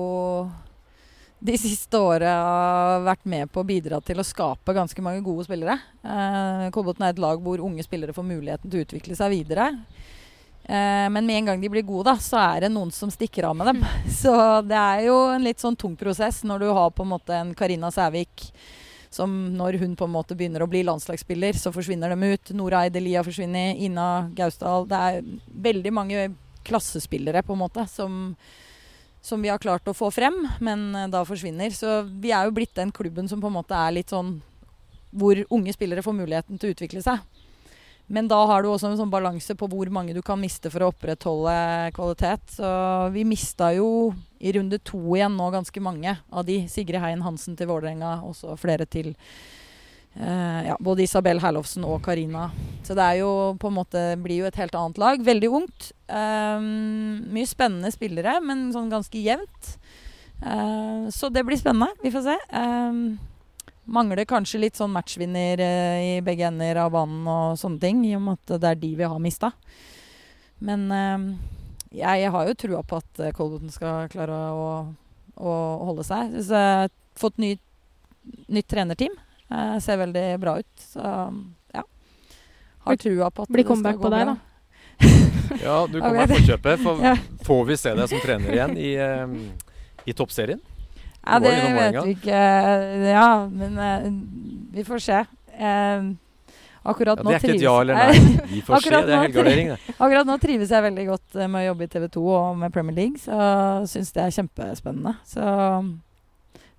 de 1.39 1.55
siste 1.59 1.99
åra 2.03 2.99
vært 3.05 3.27
med 3.29 3.51
på 3.51 3.61
å 3.61 3.67
bidra 3.67 4.01
til 4.03 4.19
å 4.19 4.27
skape 4.27 4.75
ganske 4.75 5.03
mange 5.03 5.23
gode 5.23 5.45
spillere. 5.47 5.77
Eh, 6.03 6.65
Kolbotn 6.75 7.05
er 7.05 7.13
et 7.13 7.21
lag 7.23 7.39
hvor 7.43 7.63
unge 7.63 7.85
spillere 7.85 8.15
får 8.15 8.27
muligheten 8.27 8.71
til 8.71 8.81
å 8.81 8.87
utvikle 8.87 9.15
seg 9.15 9.31
videre. 9.37 9.69
Eh, 10.69 11.07
men 11.09 11.23
med 11.23 11.37
en 11.37 11.47
gang 11.51 11.63
de 11.63 11.71
blir 11.71 11.87
gode, 11.87 12.11
da, 12.11 12.17
så 12.21 12.41
er 12.43 12.65
det 12.65 12.73
noen 12.73 12.91
som 12.93 13.11
stikker 13.13 13.47
av 13.47 13.55
med 13.57 13.71
dem. 13.71 13.79
Så 14.21 14.33
det 14.67 14.77
er 14.77 15.07
jo 15.07 15.15
en 15.31 15.47
litt 15.47 15.63
sånn 15.63 15.79
tung 15.79 15.95
prosess 15.97 16.43
når 16.43 16.65
du 16.65 16.69
har 16.75 16.91
på 16.91 17.07
en 17.07 17.13
måte 17.15 17.35
en 17.39 17.55
Karina 17.57 17.91
Sævik 17.93 18.51
som 19.09 19.31
når 19.57 19.79
hun 19.81 19.95
på 19.97 20.05
en 20.05 20.13
måte 20.13 20.35
begynner 20.37 20.61
å 20.61 20.69
bli 20.69 20.83
landslagsspiller, 20.85 21.57
så 21.57 21.71
forsvinner 21.73 22.13
de 22.13 22.29
ut. 22.29 22.51
Nora 22.53 22.83
Eidelia 22.85 23.23
forsvinner, 23.25 23.73
Ina 23.81 24.29
Gausdal 24.37 24.85
Det 24.85 24.99
er 25.07 25.31
veldig 25.69 25.93
mange 25.93 26.27
klassespillere 26.67 27.41
på 27.41 27.55
en 27.55 27.63
måte 27.63 27.87
som, 27.89 28.35
som 29.21 29.41
vi 29.41 29.51
har 29.51 29.59
klart 29.59 29.87
å 29.87 29.95
få 29.95 30.11
frem, 30.13 30.37
men 30.63 30.93
eh, 30.95 31.09
da 31.11 31.25
forsvinner. 31.27 31.73
Så 31.75 32.03
vi 32.07 32.31
er 32.35 32.47
jo 32.47 32.55
blitt 32.55 32.75
den 32.77 32.93
klubben 32.95 33.27
som 33.29 33.41
på 33.41 33.51
en 33.51 33.57
måte 33.59 33.77
er 33.77 33.95
litt 33.97 34.13
sånn 34.13 34.37
hvor 35.09 35.39
unge 35.49 35.73
spillere 35.73 36.05
får 36.05 36.15
muligheten 36.15 36.59
til 36.59 36.69
å 36.69 36.75
utvikle 36.75 37.03
seg. 37.03 37.21
Men 38.09 38.25
da 38.29 38.39
har 38.49 38.63
du 38.63 38.71
også 38.71 38.89
en 38.89 38.97
sånn 38.97 39.11
balanse 39.13 39.53
på 39.53 39.67
hvor 39.69 39.89
mange 39.93 40.15
du 40.17 40.23
kan 40.25 40.39
miste 40.41 40.71
for 40.73 40.81
å 40.81 40.89
opprettholde 40.89 41.53
kvalitet. 41.93 42.55
Så 42.55 42.69
vi 43.13 43.21
mista 43.27 43.69
jo 43.75 44.15
i 44.41 44.53
runde 44.55 44.79
to 44.81 44.97
igjen 45.13 45.35
nå 45.37 45.51
ganske 45.53 45.83
mange 45.83 46.15
av 46.33 46.47
de. 46.47 46.63
Sigrid 46.71 47.03
Heien 47.03 47.21
Hansen 47.21 47.57
til 47.59 47.69
Vålerenga, 47.69 48.15
også 48.25 48.57
flere 48.57 48.89
til. 48.89 49.13
Eh, 50.15 50.59
ja, 50.69 50.77
både 50.79 51.03
Isabel 51.05 51.41
Herlofsen 51.43 51.85
og 51.87 52.01
Karina. 52.05 52.49
Så 52.87 52.97
det 52.97 53.05
er 53.05 53.21
jo 53.21 53.31
på 53.61 53.69
en 53.69 53.77
måte 53.77 54.03
blir 54.23 54.43
jo 54.43 54.49
et 54.49 54.59
helt 54.59 54.75
annet 54.77 55.01
lag. 55.01 55.23
Veldig 55.25 55.49
ungt. 55.61 55.91
Um, 56.09 57.25
mye 57.35 57.49
spennende 57.49 57.91
spillere, 57.93 58.39
men 58.41 58.69
sånn 58.73 58.89
ganske 58.89 59.21
jevnt. 59.21 59.75
Eh, 60.39 61.09
så 61.13 61.29
det 61.33 61.45
blir 61.45 61.59
spennende. 61.59 61.93
Vi 62.01 62.13
får 62.13 62.31
se. 62.31 62.37
Mangler 63.89 64.25
kanskje 64.29 64.61
litt 64.61 64.77
sånn 64.77 64.91
matchvinner 64.93 65.61
eh, 65.63 65.99
i 66.05 66.09
begge 66.25 66.45
ender 66.49 66.77
av 66.83 66.91
banen 66.93 67.25
og 67.29 67.57
sånne 67.57 67.81
ting, 67.81 68.03
i 68.05 68.13
og 68.17 68.21
med 68.25 68.37
at 68.37 68.59
det 68.61 68.69
er 68.69 68.81
de 68.83 68.89
vi 68.99 69.07
har 69.13 69.23
mista. 69.23 69.49
Men 70.61 70.85
eh, 70.93 71.23
jeg, 71.97 72.29
har 72.29 72.49
jo 72.49 72.57
trua 72.59 72.83
på 72.85 72.99
at 73.01 73.23
eh, 73.25 73.41
skal 73.73 74.11
klare 74.13 74.37
å, 74.53 74.67
å 75.41 75.55
holde 75.89 76.05
seg. 76.05 76.37
Så 76.37 76.53
jeg 76.53 76.77
har 76.83 76.93
fått 77.17 77.41
ny, 77.41 77.55
nytt 78.47 78.69
trenerteam. 78.69 79.17
Eh, 79.51 79.79
ser 79.81 79.97
veldig 79.97 80.25
bra 80.39 80.57
ut. 80.59 80.85
Så 80.93 81.01
ja. 81.73 81.83
Har 82.85 82.95
trua 83.01 83.31
på 83.31 83.43
at 83.47 83.49
Blir 83.49 83.65
comeback 83.65 83.97
på 84.01 84.11
deg, 84.13 84.27
da. 84.33 84.37
Ja, 85.63 85.87
du 85.89 85.97
kommer 85.99 86.23
Ok. 86.23 86.29
på 86.29 86.35
forkjøpet. 86.37 86.83
For 86.83 87.01
Ja. 87.03 87.15
Får 87.47 87.65
vi 87.65 87.77
se 87.81 87.93
deg 87.97 88.09
som 88.11 88.19
trener 88.21 88.53
igjen 88.53 88.77
i, 88.77 88.91
eh, 88.93 89.27
i 90.05 90.13
toppserien? 90.13 90.59
Ja, 91.25 91.39
det 91.39 91.51
vet 91.51 91.97
vi 92.05 92.13
ikke. 92.15 92.41
Ja, 93.09 93.47
men 93.49 93.77
eh, 93.77 94.09
vi 94.77 94.83
får 94.87 95.01
se. 95.03 95.19
Eh, 95.57 96.03
akkurat 96.85 97.17
Ja, 97.19 97.23
nå 97.25 97.29
det 97.29 97.35
er 97.35 97.39
ikke 97.39 97.49
et 97.49 97.49
trives 97.49 97.65
ja 97.65 97.73
eller 97.81 97.95
nei. 97.95 98.45
Vi 98.53 98.61
får 98.61 98.75
se. 98.83 98.87
Akkurat 98.87 99.05
Det 99.09 99.13
er 99.13 99.17
nå 99.17 99.23
helgardering, 99.25 99.67
det. 99.73 99.95
Akkurat 99.99 100.29
nå 100.29 100.37
trives 100.45 100.69
jeg 100.75 100.85
veldig 100.85 101.07
godt 101.09 101.39
med 101.49 101.59
å 101.59 101.65
jobbe 101.71 101.83
i 101.83 101.91
TV 101.97 102.05
2 102.15 102.27
og 102.37 102.57
med 102.61 102.73
Premier 102.77 102.95
League, 103.01 103.17
så 103.17 103.39
syns 103.89 104.13
det 104.15 104.23
er 104.27 104.35
kjempespennende. 104.37 105.15
Så 105.27 105.41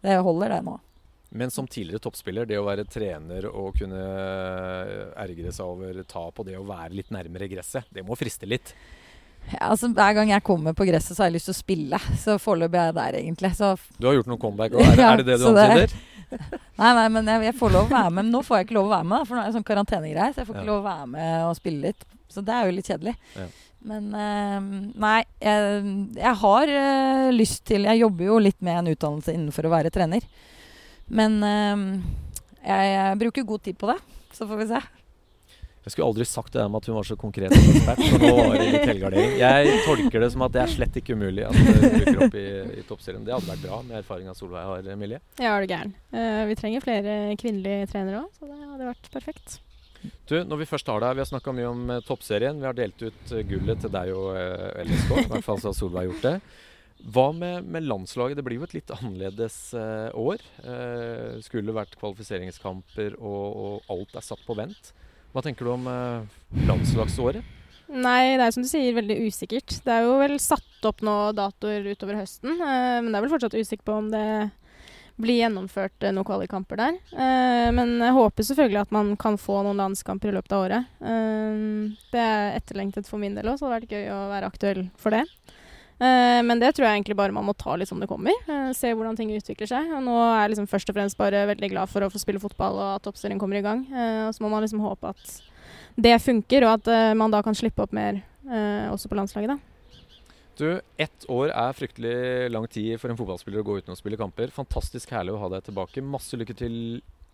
det 0.07 0.17
holder, 0.25 0.55
det 0.57 0.63
nå. 0.65 0.79
Men 1.31 1.51
som 1.55 1.67
tidligere 1.71 2.03
toppspiller, 2.03 2.47
det 2.51 2.57
å 2.59 2.65
være 2.67 2.85
trener 2.91 3.45
og 3.51 3.77
kunne 3.79 4.01
ergre 5.21 5.53
seg 5.55 5.67
over 5.67 6.01
tap 6.11 6.41
og 6.43 6.47
det 6.49 6.57
å 6.59 6.65
være 6.67 6.97
litt 6.99 7.13
nærmere 7.15 7.47
gresset, 7.51 7.87
det 7.95 8.03
må 8.07 8.17
friste 8.19 8.49
litt. 8.51 8.73
Ja, 9.51 9.71
altså, 9.71 9.89
hver 9.97 10.13
gang 10.19 10.29
jeg 10.35 10.43
kommer 10.45 10.75
på 10.77 10.85
gresset, 10.89 11.15
så 11.17 11.23
har 11.25 11.31
jeg 11.31 11.39
lyst 11.39 11.49
til 11.49 11.55
å 11.57 11.61
spille. 11.61 12.01
Så 12.21 12.35
foreløpig 12.43 12.77
er 12.83 12.91
jeg 12.91 12.97
der, 12.99 13.19
egentlig. 13.23 13.53
Så 13.57 13.71
Du 13.99 14.07
har 14.11 14.19
gjort 14.19 14.29
noen 14.31 14.43
comeback 14.43 14.73
òg, 14.77 14.83
er, 14.85 14.91
det- 14.97 15.01
Ja, 15.05 15.13
er 15.13 15.23
det 15.23 15.27
det 15.31 15.39
du 15.41 15.47
antyder? 15.53 15.95
Nei, 16.79 16.91
nei, 16.95 17.07
men 17.11 17.27
jeg, 17.27 17.43
jeg 17.49 17.55
får 17.59 17.73
lov 17.75 17.89
å 17.89 17.91
være 17.91 18.11
med. 18.11 18.19
Men 18.21 18.29
nå 18.37 18.43
får 18.47 18.59
jeg 18.61 18.67
ikke 18.69 18.77
lov 18.77 18.87
å 18.87 18.93
være 18.93 19.07
med, 19.09 19.17
da, 19.17 19.25
for 19.27 19.35
nå 19.35 19.41
er 19.43 19.49
det 19.51 19.57
sånn 19.57 19.65
karantenegreie. 19.71 20.35
Så 20.35 20.43
jeg 20.43 20.47
får 20.51 20.55
Ja. 20.55 20.61
ikke 20.61 20.71
lov 20.71 20.79
å 20.83 20.87
være 20.87 21.09
med 21.15 21.47
og 21.49 21.57
spille 21.59 21.81
litt. 21.89 22.05
Så 22.31 22.45
det 22.47 22.55
er 22.55 22.69
jo 22.69 22.77
litt 22.77 22.91
kjedelig. 22.93 23.15
Ja. 23.35 23.47
Men 23.91 24.07
eh, 24.15 24.69
nei, 25.07 25.17
jeg, 25.41 25.83
jeg 26.21 26.35
har 26.43 26.71
eh, 26.77 27.31
lyst 27.33 27.63
til 27.71 27.87
Jeg 27.89 28.03
jobber 28.03 28.27
jo 28.29 28.37
litt 28.45 28.59
med 28.63 28.77
en 28.83 28.91
utdannelse 28.93 29.33
innenfor 29.35 29.67
å 29.67 29.73
være 29.73 29.91
trener. 29.95 30.27
Men 31.11 31.37
eh, 31.43 31.85
jeg, 32.65 33.21
bruker 33.21 33.47
god 33.47 33.67
tid 33.67 33.79
på 33.79 33.91
det. 33.91 33.99
Så 34.35 34.47
får 34.49 34.63
vi 34.63 34.71
se. 34.71 34.81
Jeg 35.81 35.95
skulle 35.95 36.11
aldri 36.11 36.27
sagt 36.29 36.53
det 36.53 36.61
der 36.61 36.69
med 36.69 36.83
at 36.83 36.91
hun 36.91 36.97
var 36.99 37.07
så 37.09 37.17
konkret 37.19 37.55
og 37.57 37.69
ekspert, 37.73 38.03
for 38.05 38.21
nå 38.21 38.31
var 38.37 38.53
det 38.61 38.67
litt 38.69 38.91
helgardering. 38.91 39.31
Jeg 39.41 39.79
tolker 39.87 40.23
det 40.23 40.29
som 40.35 40.45
at 40.45 40.53
det 40.53 40.61
er 40.61 40.75
slett 40.75 40.99
ikke 41.01 41.17
umulig 41.17 41.47
at 41.49 41.57
du 41.57 41.71
dukker 41.73 42.21
opp 42.27 42.37
i, 42.37 42.45
i 42.77 42.85
toppserien. 42.85 43.25
Det 43.25 43.33
hadde 43.33 43.49
vært 43.49 43.65
bra 43.65 43.79
med 43.87 43.97
erfaringa 44.03 44.37
Solveig 44.37 44.69
har, 44.69 44.91
Emilie. 44.93 45.23
Ja, 45.41 45.55
er 45.55 45.65
du 45.65 45.73
gæren. 45.73 45.97
Uh, 46.13 46.45
vi 46.51 46.59
trenger 46.61 46.85
flere 46.85 47.17
kvinnelige 47.41 47.89
trenere 47.95 48.21
òg, 48.27 48.29
så 48.37 48.51
det 48.51 48.61
hadde 48.61 48.91
vært 48.93 49.11
perfekt. 49.17 49.57
Du, 50.29 50.37
når 50.45 50.63
vi 50.63 50.69
først 50.69 50.93
har 50.93 51.01
deg, 51.01 51.17
vi 51.17 51.25
har 51.25 51.33
snakka 51.33 51.57
mye 51.57 51.73
om 51.73 51.81
eh, 51.93 52.05
toppserien. 52.07 52.61
Vi 52.61 52.69
har 52.69 52.77
delt 52.77 53.03
ut 53.03 53.33
eh, 53.35 53.43
gullet 53.49 53.83
til 53.83 53.93
deg 53.93 54.13
og 54.17 54.37
LSK. 54.85 55.11
I 55.11 55.29
hvert 55.33 55.49
fall 55.49 55.61
så 55.61 55.73
har 55.73 55.77
Solveig 55.77 56.07
gjort 56.07 56.29
det. 56.29 56.37
Hva 57.01 57.31
med, 57.33 57.65
med 57.65 57.87
landslaget? 57.89 58.37
Det 58.37 58.45
blir 58.45 58.61
jo 58.61 58.67
et 58.67 58.75
litt 58.77 58.93
annerledes 58.99 59.61
eh, 59.79 60.11
år. 60.19 60.43
Eh, 60.65 61.39
skulle 61.47 61.77
vært 61.77 61.97
kvalifiseringskamper, 62.01 63.17
og, 63.17 63.47
og 63.65 63.95
alt 63.95 64.19
er 64.21 64.27
satt 64.27 64.45
på 64.47 64.59
vent. 64.59 64.93
Hva 65.33 65.43
tenker 65.47 65.67
du 65.67 65.73
om 65.77 65.89
eh, 65.89 66.39
landslagsåret? 66.69 67.57
Nei, 67.91 68.37
det 68.39 68.45
er 68.45 68.55
som 68.55 68.63
du 68.63 68.71
sier, 68.71 68.95
veldig 68.95 69.17
usikkert. 69.27 69.81
Det 69.83 69.91
er 69.91 70.07
jo 70.07 70.15
vel 70.21 70.37
satt 70.43 70.87
opp 70.87 71.03
nå 71.03 71.15
datoer 71.35 71.89
utover 71.91 72.21
høsten, 72.21 72.55
eh, 72.55 72.99
men 73.03 73.11
det 73.11 73.19
er 73.19 73.25
vel 73.25 73.33
fortsatt 73.33 73.57
usikkert 73.59 73.87
på 73.89 73.97
om 73.99 74.11
det 74.13 74.27
blir 75.21 75.41
gjennomført 75.43 76.07
eh, 76.07 76.15
noen 76.15 76.29
kvalikkamper 76.29 76.79
der. 76.79 77.01
Eh, 77.11 77.71
men 77.75 77.97
jeg 77.99 78.15
håper 78.17 78.47
selvfølgelig 78.47 78.83
at 78.85 78.95
man 78.95 79.15
kan 79.21 79.39
få 79.41 79.59
noen 79.67 79.83
landskamper 79.83 80.31
i 80.31 80.37
løpet 80.39 80.55
av 80.55 80.67
året. 80.69 81.01
Det 82.11 82.23
er 82.23 82.61
etterlengtet 82.61 83.11
for 83.11 83.23
min 83.23 83.35
del 83.39 83.51
òg, 83.51 83.59
så 83.59 83.67
det 83.67 83.73
hadde 83.73 83.81
vært 83.81 83.97
gøy 83.97 84.15
å 84.15 84.21
være 84.37 84.53
aktuell 84.53 84.85
for 85.01 85.17
det. 85.17 85.25
Eh, 86.01 86.41
men 86.47 86.61
det 86.63 86.73
tror 86.75 86.87
jeg 86.89 86.97
egentlig 87.01 87.17
bare 87.19 87.35
man 87.37 87.45
må 87.45 87.53
ta 87.57 87.75
litt 87.77 87.91
som 87.91 88.01
det 88.01 88.09
kommer. 88.09 88.33
eh, 88.49 88.73
se 88.77 88.93
hvordan 88.95 89.19
ting 89.19 89.31
utvikler 89.37 89.69
seg. 89.69 89.91
Og 89.97 90.03
nå 90.07 90.17
er 90.17 90.43
jeg 90.43 90.55
liksom 90.55 90.69
først 90.71 90.93
og 90.93 90.97
fremst 90.97 91.19
bare 91.21 91.45
veldig 91.53 91.71
glad 91.75 91.93
for 91.93 92.07
å 92.07 92.11
få 92.13 92.21
spille 92.23 92.41
fotball 92.41 92.79
og 92.81 92.93
at 92.97 93.09
oppstillingen 93.11 93.41
kommer 93.43 93.61
i 93.61 93.65
gang. 93.67 93.85
Eh, 93.93 94.27
og 94.29 94.35
så 94.35 94.45
må 94.45 94.51
man 94.53 94.65
liksom 94.65 94.81
håpe 94.85 95.13
at 95.13 95.41
det 96.01 96.15
funker, 96.23 96.65
og 96.65 96.79
at 96.79 97.17
man 97.19 97.33
da 97.33 97.43
kan 97.45 97.53
slippe 97.55 97.83
opp 97.83 97.93
mer 97.93 98.23
også 98.95 99.11
på 99.11 99.17
landslaget. 99.19 99.51
da. 99.53 99.59
Du, 100.57 100.81
ett 100.97 101.27
år 101.29 101.51
er 101.53 101.77
fryktelig 101.77 102.51
lang 102.53 102.67
tid 102.69 102.95
for 103.01 103.11
en 103.13 103.19
fotballspiller 103.19 103.61
å 103.61 103.67
gå 103.67 103.77
uten 103.81 103.93
å 103.93 103.99
spille 103.99 104.17
kamper. 104.17 104.53
Fantastisk 104.55 105.13
herlig 105.13 105.35
å 105.35 105.41
ha 105.43 105.51
deg 105.53 105.67
tilbake. 105.67 106.01
Masse 106.05 106.39
lykke 106.41 106.57
til 106.57 106.75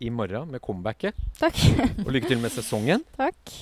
i 0.03 0.11
morgen 0.13 0.51
med 0.51 0.61
comebacket, 0.61 1.15
Takk. 1.39 1.57
og 2.03 2.11
lykke 2.13 2.33
til 2.33 2.43
med 2.43 2.53
sesongen. 2.53 3.05
Takk. 3.21 3.55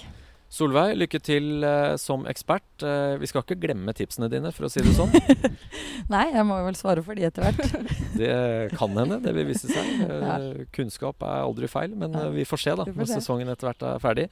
Solveig, 0.56 0.94
lykke 0.96 1.20
til 1.20 1.66
eh, 1.68 1.96
som 2.00 2.24
ekspert. 2.32 2.64
Eh, 2.86 3.16
vi 3.20 3.28
skal 3.28 3.44
ikke 3.44 3.58
glemme 3.60 3.92
tipsene 3.98 4.30
dine, 4.32 4.54
for 4.56 4.68
å 4.68 4.72
si 4.72 4.80
det 4.86 4.94
sånn. 4.96 5.12
Nei, 6.14 6.26
jeg 6.32 6.46
må 6.48 6.62
vel 6.64 6.78
svare 6.80 7.04
for 7.04 7.18
de 7.18 7.26
etter 7.28 7.44
hvert. 7.44 7.90
Det 8.22 8.36
kan 8.80 8.94
hende, 8.96 9.18
det 9.26 9.34
vil 9.36 9.50
vise 9.50 9.68
seg. 9.68 9.90
Eh, 10.06 10.22
Ja. 10.24 10.38
Kunnskap 10.76 11.20
er 11.28 11.42
aldri 11.44 11.68
feil, 11.72 11.92
men 12.00 12.16
eh, 12.16 12.30
vi 12.38 12.46
får 12.48 12.62
se 12.64 12.76
da, 12.80 12.86
når 12.88 13.12
sesongen 13.18 13.52
etter 13.52 13.68
hvert 13.74 13.84
er 13.90 14.00
ferdig. 14.04 14.30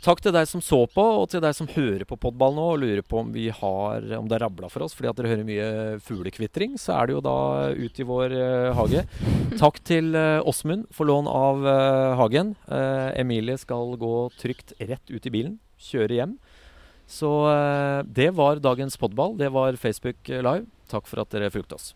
Takk 0.00 0.22
til 0.24 0.32
deg 0.32 0.46
som 0.48 0.62
så 0.64 0.78
på, 0.88 1.02
og 1.20 1.26
til 1.28 1.42
deg 1.44 1.52
som 1.56 1.68
hører 1.68 2.06
på 2.08 2.16
podball 2.20 2.54
nå 2.56 2.68
og 2.72 2.78
lurer 2.80 3.02
på 3.04 3.18
om, 3.20 3.34
har, 3.34 4.06
om 4.16 4.30
det 4.30 4.38
er 4.38 4.44
rabla 4.46 4.70
for 4.72 4.86
oss 4.86 4.94
fordi 4.96 5.10
at 5.10 5.18
dere 5.18 5.34
hører 5.34 5.48
mye 5.48 5.66
fuglekvitring. 6.06 6.78
Så 6.80 6.94
er 6.96 7.10
det 7.10 7.18
jo 7.18 7.24
da 7.26 7.36
ut 7.76 8.00
i 8.00 8.06
vår 8.08 8.32
uh, 8.32 8.70
hage. 8.78 9.04
Takk 9.60 9.82
til 9.84 10.14
Åsmund 10.14 10.60
Åsmund 10.60 10.86
for 10.92 11.08
lån 11.08 11.28
av 11.30 11.64
uh, 11.64 12.16
hagen. 12.20 12.54
Eh, 12.68 13.20
Emilie 13.20 13.56
skal 13.58 13.96
gå 14.00 14.30
trygt 14.40 14.74
rett 14.78 15.10
ut 15.10 15.26
i 15.26 15.32
bilen, 15.32 15.58
kjøre 15.80 16.18
hjem. 16.18 16.34
Så 17.10 17.30
eh, 17.50 18.02
det 18.06 18.30
var 18.36 18.60
dagens 18.62 18.96
podball. 19.00 19.36
Det 19.38 19.48
var 19.50 19.76
Facebook 19.80 20.28
Live. 20.28 20.68
Takk 20.90 21.08
for 21.10 21.22
at 21.22 21.32
dere 21.32 21.50
fulgte 21.50 21.78
oss. 21.78 21.94